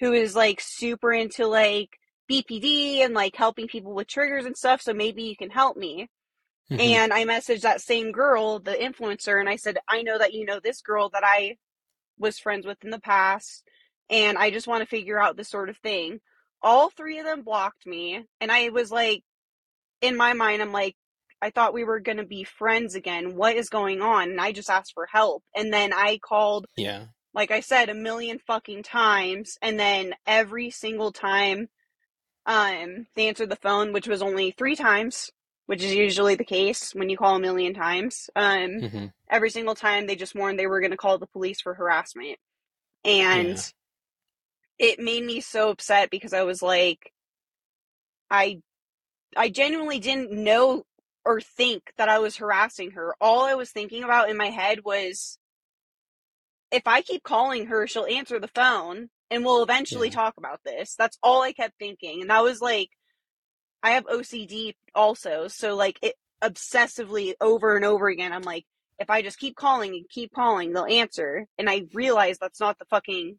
[0.00, 1.90] who is like super into like
[2.30, 6.08] BPD and like helping people with triggers and stuff, so maybe you can help me.
[6.70, 6.80] Mm-hmm.
[6.80, 10.44] And I messaged that same girl, the influencer, and I said, I know that you
[10.44, 11.56] know this girl that I
[12.18, 13.64] was friends with in the past,
[14.08, 16.20] and I just want to figure out this sort of thing.
[16.62, 19.22] All three of them blocked me, and I was like,
[20.00, 20.96] in my mind, I'm like,
[21.40, 23.34] I thought we were going to be friends again.
[23.34, 24.30] What is going on?
[24.30, 25.42] And I just asked for help.
[25.56, 29.58] And then I called, yeah, like I said, a million fucking times.
[29.60, 31.68] And then every single time
[32.46, 35.30] um, they answered the phone, which was only three times,
[35.66, 38.28] which is usually the case when you call a million times.
[38.34, 39.06] Um, mm-hmm.
[39.30, 42.38] Every single time they just warned they were going to call the police for harassment.
[43.04, 43.56] And
[44.78, 44.90] yeah.
[44.90, 47.12] it made me so upset because I was like,
[48.30, 48.60] I,
[49.36, 50.84] I genuinely didn't know
[51.24, 53.14] or think that I was harassing her.
[53.20, 55.38] All I was thinking about in my head was
[56.70, 60.14] if I keep calling her, she'll answer the phone and we'll eventually yeah.
[60.14, 60.94] talk about this.
[60.98, 62.22] That's all I kept thinking.
[62.22, 62.90] And that was like
[63.82, 68.32] I have OCD also, so like it obsessively over and over again.
[68.32, 68.64] I'm like,
[68.98, 71.46] if I just keep calling and keep calling, they'll answer.
[71.58, 73.38] And I realize that's not the fucking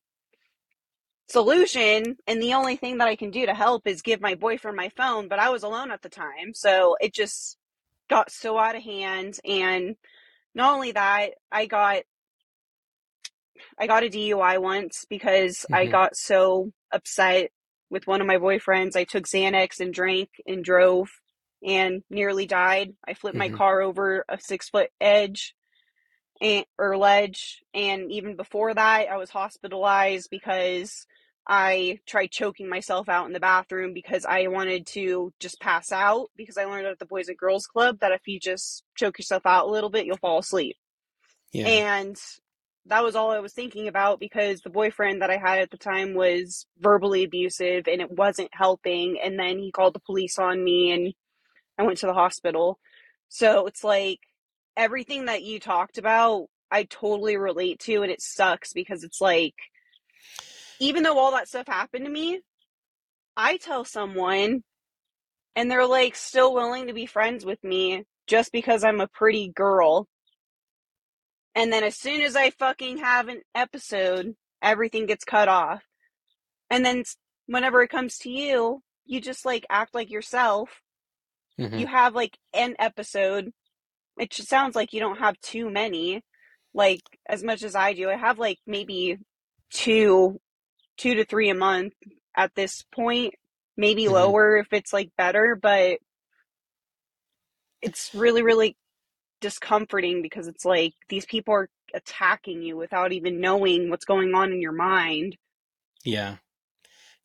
[1.27, 2.17] solution.
[2.27, 4.89] And the only thing that I can do to help is give my boyfriend my
[4.89, 5.27] phone.
[5.27, 6.53] But I was alone at the time.
[6.53, 7.57] So it just
[8.09, 9.39] got so out of hand.
[9.45, 9.95] And
[10.53, 12.03] not only that, I got
[13.77, 15.75] I got a DUI once because mm-hmm.
[15.75, 17.51] I got so upset
[17.93, 18.95] with one of my boyfriends.
[18.95, 21.09] I took Xanax and drank and drove
[21.63, 22.93] and nearly died.
[23.07, 23.53] I flipped mm-hmm.
[23.53, 25.53] my car over a six foot edge
[26.41, 27.61] and or ledge.
[27.73, 31.05] And even before that, I was hospitalized because
[31.47, 36.31] I tried choking myself out in the bathroom because I wanted to just pass out
[36.35, 39.45] because I learned at the Boys and Girls Club that if you just choke yourself
[39.45, 40.77] out a little bit, you'll fall asleep.
[41.51, 41.67] Yeah.
[41.67, 42.17] And
[42.87, 45.77] that was all I was thinking about because the boyfriend that I had at the
[45.77, 49.17] time was verbally abusive and it wasn't helping.
[49.23, 51.13] And then he called the police on me and
[51.77, 52.79] I went to the hospital.
[53.29, 54.19] So it's like
[54.75, 58.03] everything that you talked about, I totally relate to.
[58.03, 59.55] And it sucks because it's like,
[60.79, 62.41] even though all that stuff happened to me,
[63.37, 64.63] I tell someone
[65.55, 69.51] and they're like still willing to be friends with me just because I'm a pretty
[69.55, 70.07] girl
[71.55, 75.83] and then as soon as I fucking have an episode, everything gets cut off.
[76.69, 77.03] And then
[77.45, 80.81] whenever it comes to you, you just like act like yourself.
[81.59, 81.77] Mm-hmm.
[81.77, 83.51] You have like an episode.
[84.17, 86.23] It just sounds like you don't have too many.
[86.73, 89.17] Like as much as I do, I have like maybe
[89.69, 90.39] two,
[90.97, 91.93] two to three a month
[92.35, 93.35] at this point.
[93.77, 94.13] Maybe mm-hmm.
[94.13, 95.99] lower if it's like better, but
[97.81, 98.75] it's really, really
[99.43, 104.53] discomforting because it's like these people are attacking you without even knowing what's going on
[104.53, 105.35] in your mind.
[106.05, 106.37] Yeah.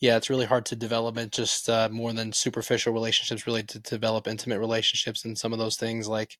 [0.00, 3.78] Yeah, it's really hard to develop it just uh, more than superficial relationships, really to
[3.78, 6.36] develop intimate relationships and some of those things like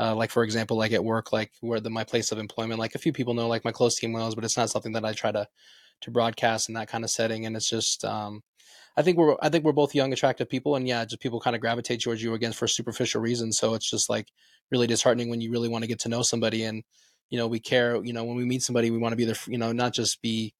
[0.00, 2.94] uh, like for example, like at work, like where the my place of employment, like
[2.94, 5.12] a few people know, like my close team knows, but it's not something that I
[5.12, 5.46] try to
[6.02, 7.46] to broadcast in that kind of setting.
[7.46, 8.42] And it's just um,
[8.96, 11.56] I think we're I think we're both young, attractive people, and yeah, just people kind
[11.56, 13.58] of gravitate towards you again for superficial reasons.
[13.58, 14.28] So it's just like
[14.70, 16.82] really disheartening when you really want to get to know somebody, and
[17.30, 18.02] you know we care.
[18.04, 19.36] You know when we meet somebody, we want to be there.
[19.46, 20.54] You know, not just be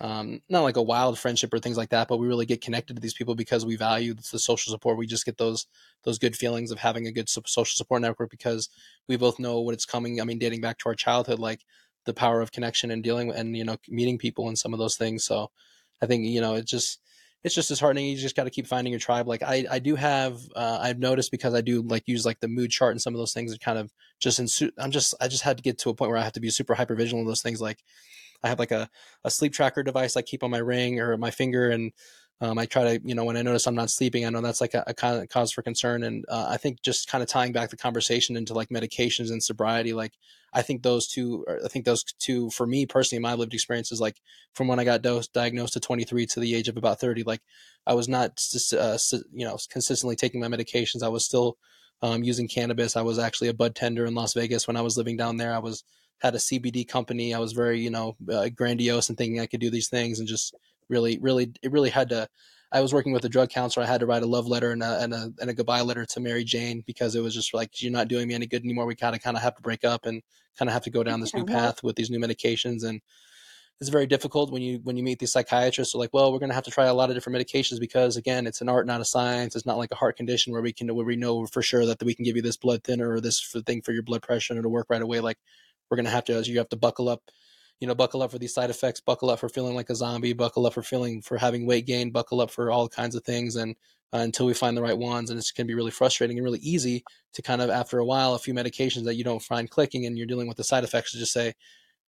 [0.00, 2.94] um, not like a wild friendship or things like that, but we really get connected
[2.94, 4.96] to these people because we value the social support.
[4.96, 5.66] We just get those
[6.04, 8.68] those good feelings of having a good social support network because
[9.08, 10.20] we both know what it's coming.
[10.20, 11.62] I mean, dating back to our childhood, like
[12.04, 14.78] the power of connection and dealing with, and you know meeting people and some of
[14.78, 15.24] those things.
[15.24, 15.50] So
[16.00, 17.00] I think you know it just
[17.44, 18.06] it's just disheartening.
[18.06, 19.28] You just got to keep finding your tribe.
[19.28, 22.48] Like I, I do have, uh, I've noticed because I do like use like the
[22.48, 25.28] mood chart and some of those things are kind of just in, I'm just, I
[25.28, 27.26] just had to get to a point where I have to be super hyper vigilant
[27.26, 27.60] of those things.
[27.60, 27.84] Like
[28.42, 28.90] I have like a,
[29.24, 31.70] a sleep tracker device I keep on my ring or my finger.
[31.70, 31.92] And
[32.40, 34.60] um, I try to, you know, when I notice I'm not sleeping, I know that's
[34.60, 36.02] like a, a cause for concern.
[36.02, 39.42] And uh, I think just kind of tying back the conversation into like medications and
[39.42, 40.12] sobriety, like
[40.52, 44.00] I think those two, I think those two, for me personally, my lived experience is
[44.00, 44.16] like
[44.54, 47.40] from when I got dosed, diagnosed at 23 to the age of about 30, like
[47.86, 48.40] I was not,
[48.78, 48.98] uh,
[49.32, 51.02] you know, consistently taking my medications.
[51.02, 51.58] I was still
[52.02, 52.96] um, using cannabis.
[52.96, 55.54] I was actually a bud tender in Las Vegas when I was living down there.
[55.54, 55.84] I was
[56.18, 57.34] had a CBD company.
[57.34, 60.28] I was very, you know, uh, grandiose and thinking I could do these things and
[60.28, 60.54] just
[60.88, 62.28] really, really, it really had to.
[62.70, 63.84] I was working with a drug counselor.
[63.84, 66.04] I had to write a love letter and a, and a, and a goodbye letter
[66.04, 68.86] to Mary Jane because it was just like, you're not doing me any good anymore.
[68.86, 70.22] We kind of kind of have to break up and
[70.58, 72.84] kind of have to go down this new path with these new medications.
[72.84, 73.00] And
[73.80, 75.94] it's very difficult when you when you meet these psychiatrists.
[75.94, 78.16] They're like, well, we're going to have to try a lot of different medications because
[78.16, 79.54] again, it's an art, not a science.
[79.54, 82.02] It's not like a heart condition where we can where we know for sure that
[82.02, 84.58] we can give you this blood thinner or this thing for your blood pressure and
[84.58, 85.20] it'll work right away.
[85.20, 85.38] Like
[85.88, 87.22] we're going to have to, you have to buckle up
[87.80, 90.32] you know, buckle up for these side effects, buckle up for feeling like a zombie,
[90.32, 93.56] buckle up for feeling for having weight gain, buckle up for all kinds of things.
[93.56, 93.76] And
[94.12, 96.44] uh, until we find the right ones, and it's going to be really frustrating and
[96.44, 99.70] really easy to kind of, after a while, a few medications that you don't find
[99.70, 101.52] clicking and you're dealing with the side effects to just say,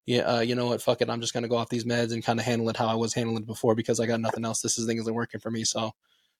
[0.06, 2.12] yeah, uh, you know what, fuck it, I'm just going to go off these meds
[2.12, 4.44] and kind of handle it how I was handling it before because I got nothing
[4.44, 4.62] else.
[4.62, 5.62] This is thing isn't working for me.
[5.62, 5.92] So,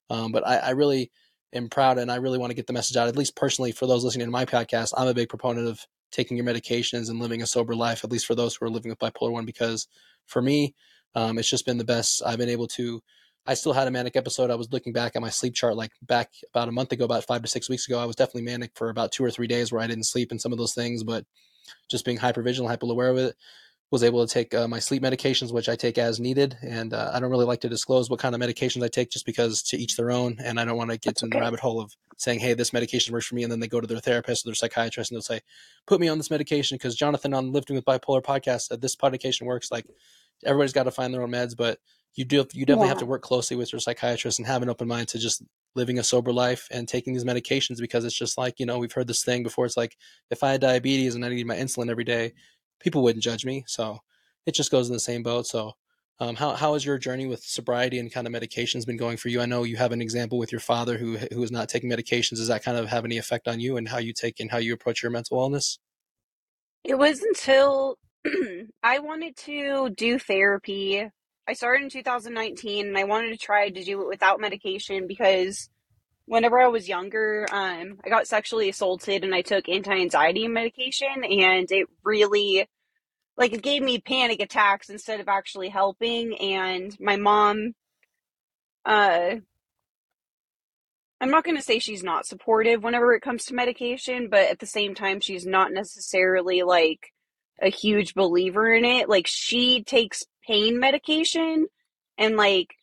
[0.09, 1.13] um, but I, I really
[1.53, 3.87] am proud and I really want to get the message out, at least personally for
[3.87, 4.93] those listening to my podcast.
[4.97, 8.27] I'm a big proponent of taking your medications and living a sober life, at least
[8.27, 9.87] for those who are living with bipolar one, because
[10.27, 10.75] for me,
[11.15, 12.23] um, it's just been the best.
[12.25, 13.03] I've been able to.
[13.47, 14.51] I still had a manic episode.
[14.51, 17.25] I was looking back at my sleep chart, like back about a month ago, about
[17.25, 17.99] five to six weeks ago.
[17.99, 20.41] I was definitely manic for about two or three days where I didn't sleep and
[20.41, 21.25] some of those things, but
[21.91, 23.35] just being hyper vigilant, hyper aware of it,
[23.91, 26.57] was able to take uh, my sleep medications, which I take as needed.
[26.63, 29.27] And uh, I don't really like to disclose what kind of medications I take just
[29.27, 30.39] because to each their own.
[30.43, 31.39] And I don't want to get That's in okay.
[31.39, 33.43] the rabbit hole of saying, hey, this medication works for me.
[33.43, 35.41] And then they go to their therapist or their psychiatrist and they'll say,
[35.87, 39.47] put me on this medication because Jonathan on Living with Bipolar podcast said this medication
[39.47, 39.73] works.
[39.73, 39.87] Like,
[40.45, 41.79] everybody's got to find their own meds, but
[42.15, 42.89] you do you definitely Yeah.
[42.91, 45.43] have to work closely with your psychiatrist and have an open mind to just
[45.77, 48.93] living a sober life and taking these medications because it's just like you know we've
[48.93, 49.65] heard this thing before.
[49.67, 49.97] It's like
[50.31, 52.33] if I had diabetes and I need my insulin every day,
[52.81, 53.65] people wouldn't judge me.
[53.67, 54.01] So
[54.47, 55.47] it just goes in the same boat.
[55.47, 55.75] So
[56.19, 59.29] um, how how has your journey with sobriety and kind of medications been going for
[59.29, 59.41] you?
[59.41, 62.37] I know you have an example with your father who who is not taking medications.
[62.37, 64.59] Does that kind of have any effect on you and how you take and how
[64.59, 65.79] you approach your mental wellness?
[66.85, 67.97] It was until
[68.83, 71.09] I wanted to do therapy.
[71.49, 75.71] I started in 2019 and I wanted to try to do it without medication because
[76.31, 81.69] whenever I was younger, um, I got sexually assaulted and I took anti-anxiety medication and
[81.73, 82.69] it really
[83.37, 87.75] like it gave me panic attacks instead of actually helping and my mom
[88.85, 89.35] uh
[91.21, 94.61] I'm not going to say she's not supportive whenever it comes to medication, but at
[94.61, 97.13] the same time she's not necessarily like
[97.61, 99.09] a huge believer in it.
[99.09, 101.67] Like she takes pain medication
[102.17, 102.77] and like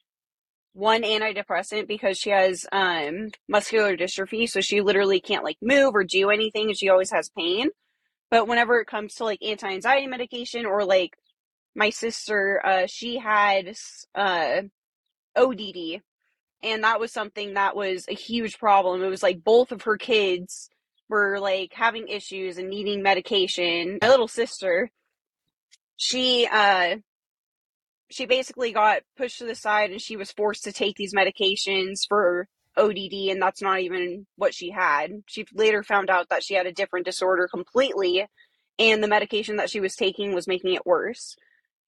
[0.78, 6.04] one antidepressant because she has um muscular dystrophy, so she literally can't like move or
[6.04, 7.70] do anything and she always has pain.
[8.30, 11.18] But whenever it comes to like anti-anxiety medication or like
[11.76, 13.76] my sister, uh she had
[14.14, 14.62] uh
[15.36, 16.02] ODD
[16.64, 19.04] and that was something that was a huge problem.
[19.04, 20.70] It was like both of her kids
[21.10, 23.98] were like having issues and needing medication.
[24.02, 24.92] My little sister,
[25.96, 26.98] she uh
[28.10, 32.08] she basically got pushed to the side and she was forced to take these medications
[32.08, 35.12] for ODD and that's not even what she had.
[35.26, 38.26] She later found out that she had a different disorder completely
[38.80, 41.36] and the medication that she was taking was making it worse.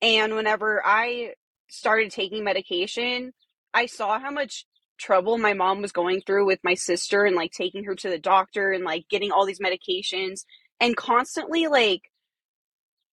[0.02, 1.34] And whenever I
[1.70, 3.34] started taking medication,
[3.74, 4.66] I saw how much
[4.98, 8.20] trouble my mom was going through with my sister and like taking her to the
[8.20, 10.46] doctor and like getting all these medications
[10.80, 12.12] and constantly like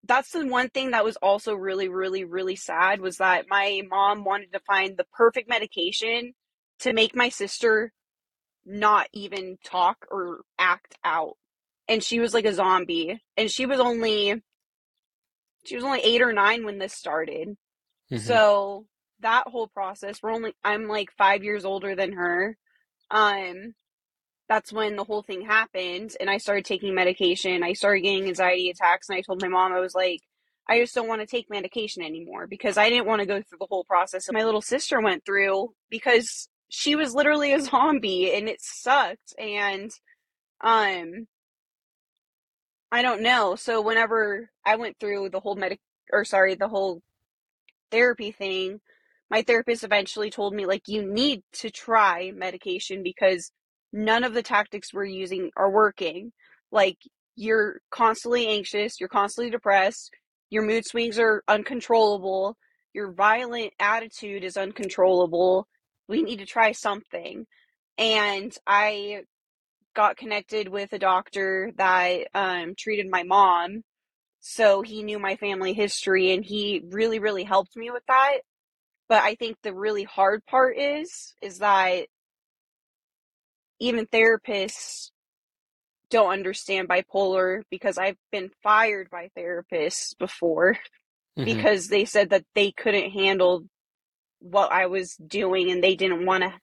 [0.06, 4.24] that's the one thing that was also really really really sad was that my mom
[4.24, 6.32] wanted to find the perfect medication
[6.80, 7.92] to make my sister
[8.64, 11.36] not even talk or act out
[11.88, 14.42] and she was like a zombie and she was only
[15.64, 17.56] she was only 8 or 9 when this started
[18.10, 18.20] Mhm.
[18.20, 18.86] so
[19.20, 22.56] that whole process, we're only I'm like five years older than her.
[23.10, 23.74] Um,
[24.48, 27.62] that's when the whole thing happened, and I started taking medication.
[27.62, 30.20] I started getting anxiety attacks, and I told my mom I was like,
[30.68, 33.58] I just don't want to take medication anymore because I didn't want to go through
[33.60, 38.32] the whole process that my little sister went through because she was literally a zombie
[38.34, 39.90] and it sucked and
[40.60, 41.26] um
[42.92, 43.56] I don't know.
[43.56, 45.80] So whenever I went through the whole medic
[46.12, 47.02] or sorry, the whole
[47.90, 48.80] therapy thing,
[49.30, 53.50] my therapist eventually told me like you need to try medication because
[53.96, 56.32] none of the tactics we're using are working.
[56.70, 56.98] Like
[57.34, 60.10] you're constantly anxious, you're constantly depressed,
[60.50, 62.56] your mood swings are uncontrollable,
[62.92, 65.66] your violent attitude is uncontrollable.
[66.08, 67.46] We need to try something.
[67.98, 69.22] And I
[69.94, 73.82] got connected with a doctor that um, treated my mom.
[74.40, 78.38] So he knew my family history and he really, really helped me with that.
[79.08, 82.06] But I think the really hard part is, is that
[83.80, 85.10] even therapists
[86.10, 90.78] don't understand bipolar because I've been fired by therapists before
[91.38, 91.44] Mhm.
[91.44, 93.66] because they said that they couldn't handle
[94.40, 96.54] what I was doing and they didn't want to,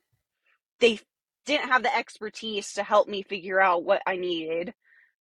[0.79, 0.99] they
[1.45, 4.73] didn't have the expertise to help me figure out what I needed,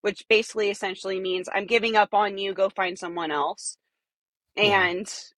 [0.02, 3.76] which basically essentially means I'm giving up on you, go find someone else.
[4.62, 4.92] Mhm.
[4.96, 5.32] And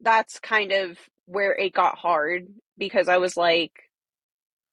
[0.00, 2.48] that's kind of where it got hard
[2.78, 3.72] because I was like,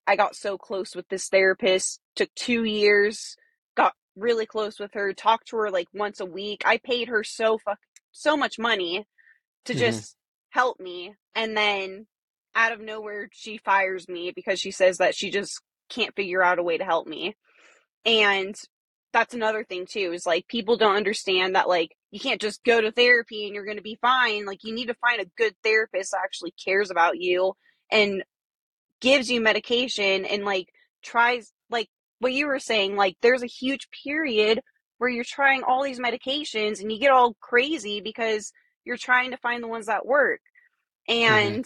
[0.10, 3.38] I got so close with this therapist, took two years,
[3.78, 6.64] got really close with her, talked to her like once a week.
[6.66, 7.80] I paid her so fuck
[8.12, 9.08] so much money
[9.66, 9.80] to Mhm.
[9.80, 10.16] just
[10.52, 11.16] help me.
[11.36, 12.08] And then
[12.56, 16.60] out of nowhere, she fires me because she says that she just can't figure out
[16.60, 17.36] a way to help me.
[18.06, 18.56] And
[19.14, 22.82] that's another thing too, is like people don't understand that like you can't just go
[22.82, 24.46] to therapy and you're going to be fine.
[24.46, 27.54] Like you need to find a good therapist that actually cares about you
[27.92, 28.24] and
[29.02, 30.70] gives you medication and like
[31.04, 31.88] tries like
[32.20, 34.60] what you were saying like there's a huge period
[34.98, 38.52] where you're trying all these medications and you get all crazy because
[38.84, 40.42] you're trying to find the ones that work.
[41.10, 41.56] Mm-hmm.
[41.56, 41.66] And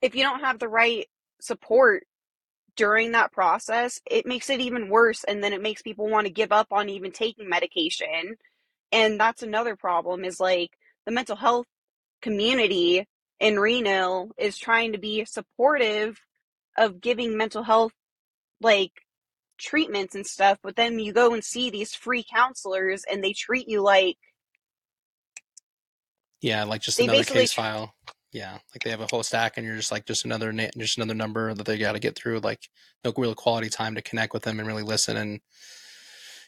[0.00, 1.06] if you don't have the right
[1.40, 2.04] support
[2.76, 6.32] during that process it makes it even worse and then it makes people want to
[6.32, 8.36] give up on even taking medication.
[8.92, 10.70] And that's another problem is like
[11.04, 11.66] the mental health
[12.22, 13.06] community
[13.42, 16.20] in Reno is trying to be supportive
[16.78, 17.92] of giving mental health
[18.60, 18.92] like
[19.58, 23.68] treatments and stuff, but then you go and see these free counselors and they treat
[23.68, 24.16] you like
[26.42, 27.94] Yeah, like just another case file.
[28.32, 30.96] Yeah, like they have a whole stack, and you're just like just another na- just
[30.96, 32.40] another number that they got to get through.
[32.40, 32.68] Like
[33.04, 35.16] no real quality time to connect with them and really listen.
[35.16, 35.40] And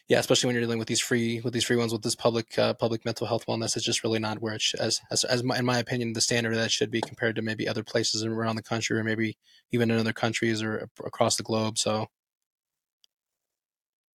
[0.08, 2.58] yeah, especially when you're dealing with these free with these free ones with this public
[2.58, 5.58] uh, public mental health wellness, it's just really not where it's as as as my,
[5.58, 8.62] in my opinion the standard that should be compared to maybe other places around the
[8.62, 9.38] country or maybe
[9.72, 11.78] even in other countries or across the globe.
[11.78, 12.08] So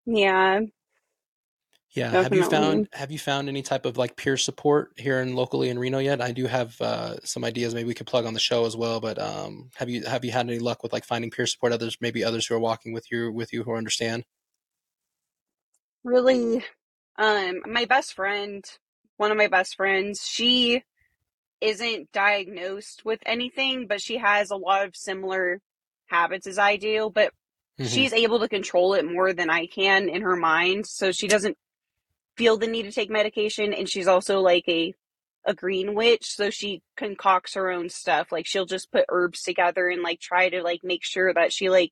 [0.05, 0.59] yeah,
[1.91, 2.21] Yeah.
[2.21, 5.69] Have you found have you found any type of like peer support here in locally
[5.69, 6.21] in Reno yet?
[6.21, 8.99] I do have uh, some ideas maybe we could plug on the show as well,
[8.99, 11.97] but um, have you have you had any luck with like finding peer support others
[11.99, 14.23] maybe others who are walking with you with you who understand?
[16.03, 16.63] Really,
[17.17, 18.63] um, my best friend,
[19.17, 20.83] one of my best friends, she
[21.61, 25.61] isn't diagnosed with anything, but she has a lot of similar
[26.07, 27.33] habits as I do, but
[27.79, 31.27] hmm she's able to control it more than I can in her mind, so she
[31.27, 31.57] doesn't
[32.37, 34.93] feel the need to take medication and she's also like a
[35.45, 38.31] a green witch, so she concocts her own stuff.
[38.31, 41.69] Like she'll just put herbs together and like try to like make sure that she
[41.69, 41.91] like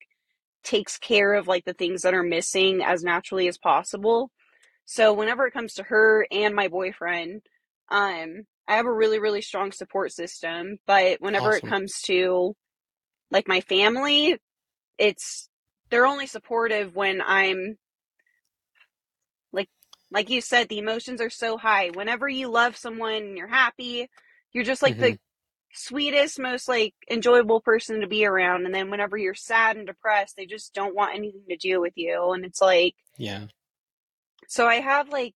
[0.68, 4.32] takes care of like the things that are missing as naturally as possible.
[4.86, 7.44] So whenever it comes to her and my boyfriend,
[7.90, 10.80] um, I have a really, really strong support system.
[10.88, 12.56] But whenever it comes to
[13.32, 14.38] like my family,
[15.00, 15.50] it's
[15.92, 17.78] they're only supportive when I'm
[19.52, 19.70] like
[20.12, 21.90] like you said, the emotions are so high.
[21.90, 24.10] Whenever you love someone and you're happy,
[24.54, 25.18] you're just like hmm the
[25.78, 28.66] sweetest, most like enjoyable person to be around.
[28.66, 31.94] And then whenever you're sad and depressed, they just don't want anything to do with
[31.96, 32.32] you.
[32.34, 33.48] And it's like Yeah.
[34.48, 35.34] so I have like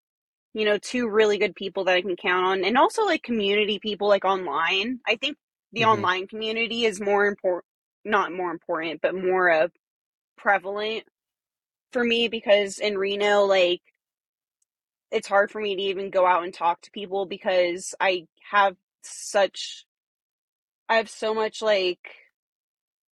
[0.53, 3.79] you know, two really good people that I can count on, and also like community
[3.79, 4.99] people like online.
[5.07, 5.37] I think
[5.73, 7.65] the hmm online community is more important,
[8.05, 9.67] not more important, but more uh,
[10.37, 11.05] prevalent
[11.93, 13.81] for me because in Reno, like,
[15.11, 18.75] it's hard for me to even go out and talk to people because I have
[19.03, 19.85] such,
[20.89, 21.99] I have so much like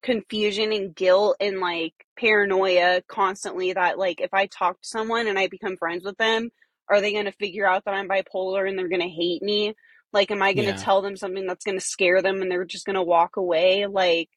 [0.01, 5.37] confusion and guilt and like paranoia constantly that like if I talk to someone and
[5.37, 6.49] I become friends with them,
[6.89, 9.75] are they going to figure out that I'm bipolar and they're going to hate me?
[10.11, 10.83] Like, am I going to Yeah.
[10.83, 13.85] tell them something that's going to scare them and they're just going to walk away?
[13.85, 14.29] Like,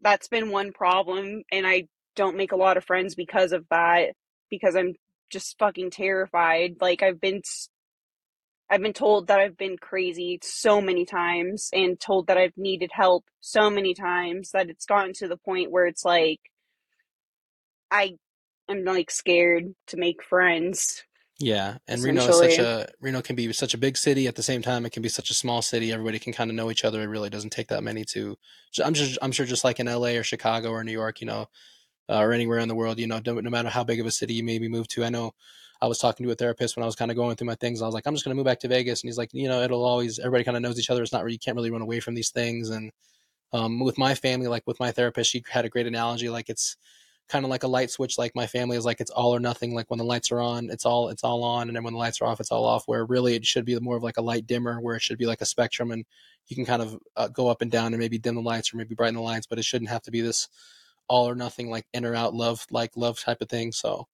[0.00, 1.42] that's been one problem.
[1.52, 1.86] And I
[2.16, 4.14] don't make a lot of friends because of that,
[4.50, 4.94] because I'm
[5.30, 6.76] just fucking terrified.
[6.80, 7.42] Like, I've been
[8.72, 12.90] I've been told that I've been crazy so many times and told that I've needed
[12.90, 16.40] help so many times that it's gotten to the point where it's like
[17.90, 18.14] I
[18.70, 21.02] am like scared to make friends
[21.38, 21.76] Yeah.
[21.86, 24.62] And Reno is such a Reno can be such a big city at the same
[24.62, 25.92] time it can be such a small city.
[25.92, 27.02] Everybody can kind of know each other.
[27.02, 28.38] It really doesn't take that many to
[28.82, 31.50] I'm just I'm sure just like in LA or Chicago or New York, you know,
[32.08, 34.10] uh, or anywhere in the world, you know, no, no matter how big of a
[34.10, 35.04] city you maybe move to.
[35.04, 35.34] I know
[35.82, 37.82] I was talking to a therapist when I was kind of going through my things.
[37.82, 39.02] I was like, I'm just going to move back to Vegas.
[39.02, 41.02] And he's like, you know, it'll always, everybody kind of knows each other.
[41.02, 42.70] It's not really, you can't really run away from these things.
[42.70, 42.92] And
[43.52, 46.28] um, with my family, like with my therapist, she had a great analogy.
[46.28, 46.76] Like it's
[47.28, 48.16] kind of like a light switch.
[48.16, 49.74] Like my family is like, it's all or nothing.
[49.74, 51.68] Like when the lights are on, it's all, it's all on.
[51.68, 52.84] And then when the lights are off, it's all off.
[52.86, 55.26] Where really it should be more of like a light dimmer where it should be
[55.26, 56.04] like a spectrum and
[56.46, 58.76] you can kind of uh, go up and down and maybe dim the lights or
[58.76, 60.48] maybe brighten the lights, but it shouldn't have to be this
[61.08, 64.06] all or nothing like in or out love like love type of thing so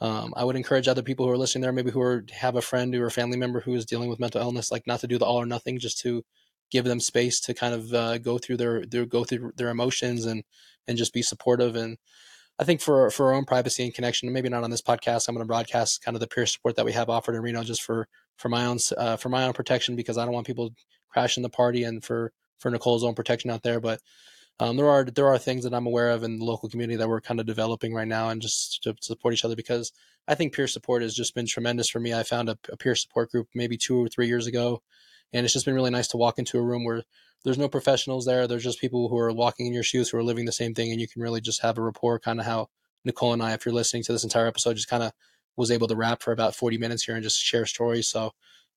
[0.00, 2.62] um, i would encourage other people who are listening there maybe who are have a
[2.62, 5.18] friend or a family member who is dealing with mental illness like not to do
[5.18, 6.22] the all or nothing just to
[6.70, 10.24] give them space to kind of uh, go through their, their go through their emotions
[10.24, 10.44] and
[10.86, 11.98] and just be supportive and
[12.60, 15.34] I think for for our own privacy and connection, maybe not on this podcast, I'm
[15.34, 17.82] going to broadcast kind of the peer support that we have offered in Reno, just
[17.82, 20.68] for for my own uh, for my own protection, because I don't want people
[21.08, 23.80] crashing the party, and for for Nicole's own protection out there.
[23.80, 24.00] But
[24.60, 27.08] um, there are there are things that I'm aware of in the local community that
[27.08, 29.90] we're kind of developing right now, and just to support each other because
[30.28, 32.12] I think peer support has just been tremendous for me.
[32.12, 34.82] I found a, a peer support group maybe two or three years ago,
[35.32, 37.02] and it's just been really nice to walk into a room where
[37.42, 38.46] there's no professionals there.
[38.46, 40.92] There's just people who are walking in your shoes who are living the same thing,
[40.92, 42.68] and you can really just have a rapport, kind of how
[43.04, 45.12] Nicole and I, if you're listening to this entire episode, just kind of
[45.56, 48.08] was able to rap for about 40 minutes here and just share stories.
[48.08, 48.32] So,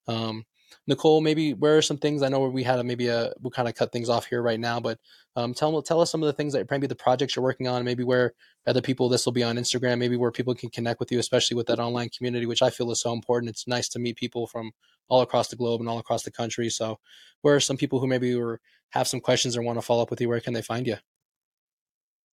[0.08, 0.46] um,
[0.88, 3.68] Nicole, maybe where are some things I know we had a, maybe a we'll kind
[3.68, 5.00] of cut things off here right now, but
[5.36, 7.84] um, tell tell us some of the things that maybe the projects you're working on,
[7.84, 8.34] maybe where
[8.68, 11.56] other people this will be on Instagram, maybe where people can connect with you, especially
[11.56, 13.50] with that online community, which I feel is so important.
[13.50, 14.72] It's nice to meet people from
[15.10, 16.70] all across the globe and all across the country.
[16.70, 17.00] So,
[17.42, 18.60] where are some people who maybe were
[18.90, 20.30] have some questions or want to follow up with you?
[20.30, 20.98] Where can they find you?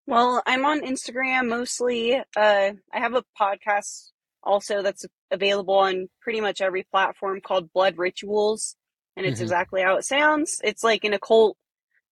[0.06, 2.16] Well, I'm on Instagram mostly.
[2.16, 2.22] Uh,
[2.92, 4.10] I have a podcast
[4.42, 8.76] also that's available on pretty much every platform called Blood Rituals,
[9.16, 10.60] and it's hmm exactly how it sounds.
[10.64, 11.56] It's like an occult,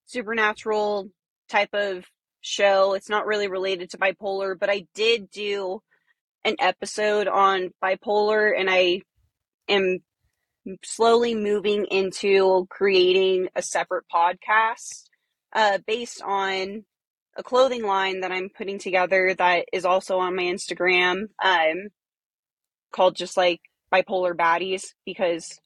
[0.07, 1.11] supernatural
[1.49, 2.05] type of
[2.41, 2.95] show.
[2.95, 5.81] It's not really related to bipolar, but I did do
[6.45, 9.03] an episode on bipolar, and I
[9.69, 10.01] am
[10.85, 15.05] slowly moving into creating a separate podcast
[15.55, 16.85] uh, based on
[17.37, 21.89] a clothing line that I'm putting together that is also on my Instagram um,
[22.93, 23.61] called just like
[23.93, 25.61] bipolar baddies because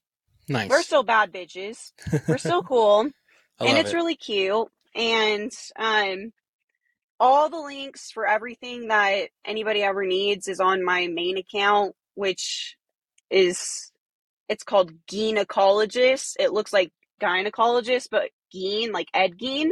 [0.47, 0.69] nice.
[0.69, 1.91] we're still bad bitches.
[2.27, 3.01] We're still cool.
[3.01, 3.13] and
[3.59, 3.95] it's it.
[3.95, 4.67] really cute.
[4.95, 6.31] And um,
[7.19, 12.77] all the links for everything that anybody ever needs is on my main account, which
[13.29, 13.91] is
[14.49, 16.33] it's called Gynecologist.
[16.39, 19.71] It looks like gynecologist, but Geen, like Ed Gein.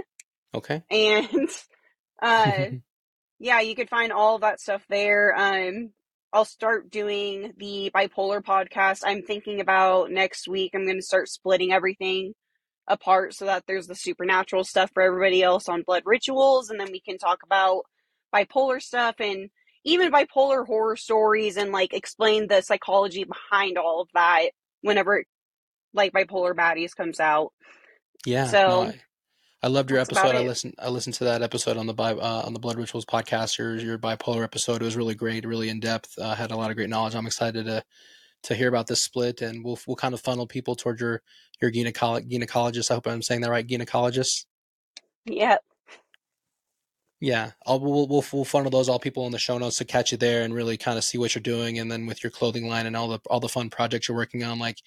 [0.53, 0.81] Okay.
[0.89, 1.49] And
[2.21, 2.65] uh
[3.39, 5.35] yeah, you could find all that stuff there.
[5.37, 5.91] Um
[6.33, 9.01] I'll start doing the bipolar podcast.
[9.03, 10.71] I'm thinking about next week.
[10.73, 12.33] I'm going to start splitting everything
[12.87, 16.91] apart so that there's the supernatural stuff for everybody else on blood rituals and then
[16.91, 17.83] we can talk about
[18.33, 19.49] bipolar stuff and
[19.83, 24.49] even bipolar horror stories and like explain the psychology behind all of that
[24.81, 25.23] whenever
[25.93, 27.53] like bipolar baddies comes out
[28.25, 28.47] Yeah.
[28.47, 28.99] So, no, I,
[29.63, 30.35] I loved your that's episode.
[30.35, 30.75] I listened.
[30.79, 33.57] I listened to that episode on the bi- uh, on the Blood Rituals podcast.
[33.57, 34.81] Your your bipolar episode.
[34.81, 36.17] It was really great, really in depth.
[36.17, 37.15] Uh, had a lot of great knowledge.
[37.15, 37.83] I'm excited to
[38.43, 41.21] to hear about this split, and we'll we'll kind of funnel people towards your
[41.61, 42.89] your gynecolo- gynecologist.
[42.89, 43.67] I hope I'm saying that right.
[43.67, 44.45] Gynecologist.
[45.25, 45.57] yeah
[47.19, 50.11] Yeah, I'll we'll, we'll we'll funnel those all people in the show notes to catch
[50.11, 52.67] you there and really kind of see what you're doing, and then with your clothing
[52.67, 54.79] line and all the all the fun projects you're working on, like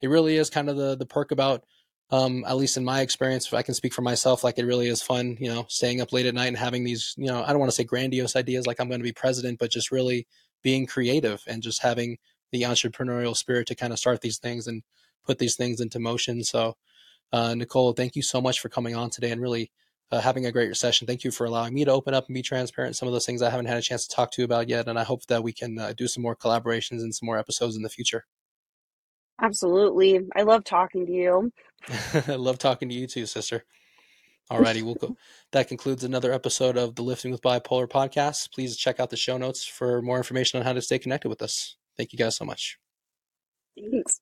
[0.00, 1.62] it really is kind of the the perk about,
[2.10, 4.44] um, at least in my experience, I can speak for myself.
[4.44, 7.14] Like it really is fun, you know, staying up late at night and having these,
[7.16, 9.58] you know, I don't want to say grandiose ideas like I'm going to be president,
[9.58, 10.26] but just really
[10.62, 12.18] being creative and just having
[12.52, 14.82] the entrepreneurial spirit to kind of start these things and
[15.24, 16.44] put these things into motion.
[16.44, 16.74] So,
[17.32, 19.72] uh, Nicole, thank you so much for coming on today and really
[20.12, 21.06] uh, having a great session.
[21.06, 22.96] Thank you for allowing me to open up and be transparent.
[22.96, 24.86] Some of those things I haven't had a chance to talk to you about yet,
[24.86, 27.76] and I hope that we can uh, do some more collaborations and some more episodes
[27.76, 28.24] in the future.
[29.40, 31.52] Absolutely i love talking to you
[32.28, 33.64] I love talking to you too, sister.
[34.50, 35.16] Alrighty, we'll go.
[35.52, 38.52] That concludes another episode of the Lifting with Bipolar podcast.
[38.52, 41.42] Please check out the show notes for more information on how to stay connected with
[41.42, 41.76] us.
[41.96, 42.76] Thank you guys so much.
[43.90, 44.20] thanks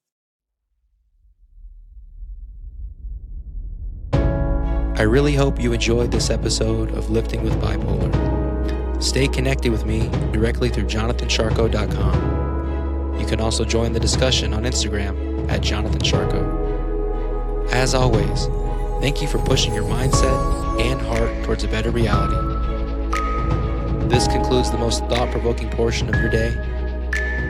[4.13, 9.03] I really hope you enjoyed this episode of Lifting with Bipolar.
[9.03, 12.42] Stay connected with me directly through jonathanszarko.com.
[13.23, 17.71] You can also join the discussion on Instagram at jonathanszarko.
[17.71, 18.49] As always,
[19.01, 22.35] thank you for pushing your mindset and heart towards a better reality.
[24.09, 26.53] This concludes the most thought provoking portion of your day.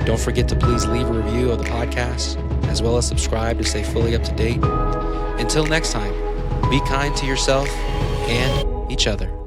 [0.05, 3.65] Don't forget to please leave a review of the podcast, as well as subscribe to
[3.65, 4.63] stay fully up to date.
[5.41, 6.13] Until next time,
[6.69, 7.67] be kind to yourself
[8.29, 9.42] and each other.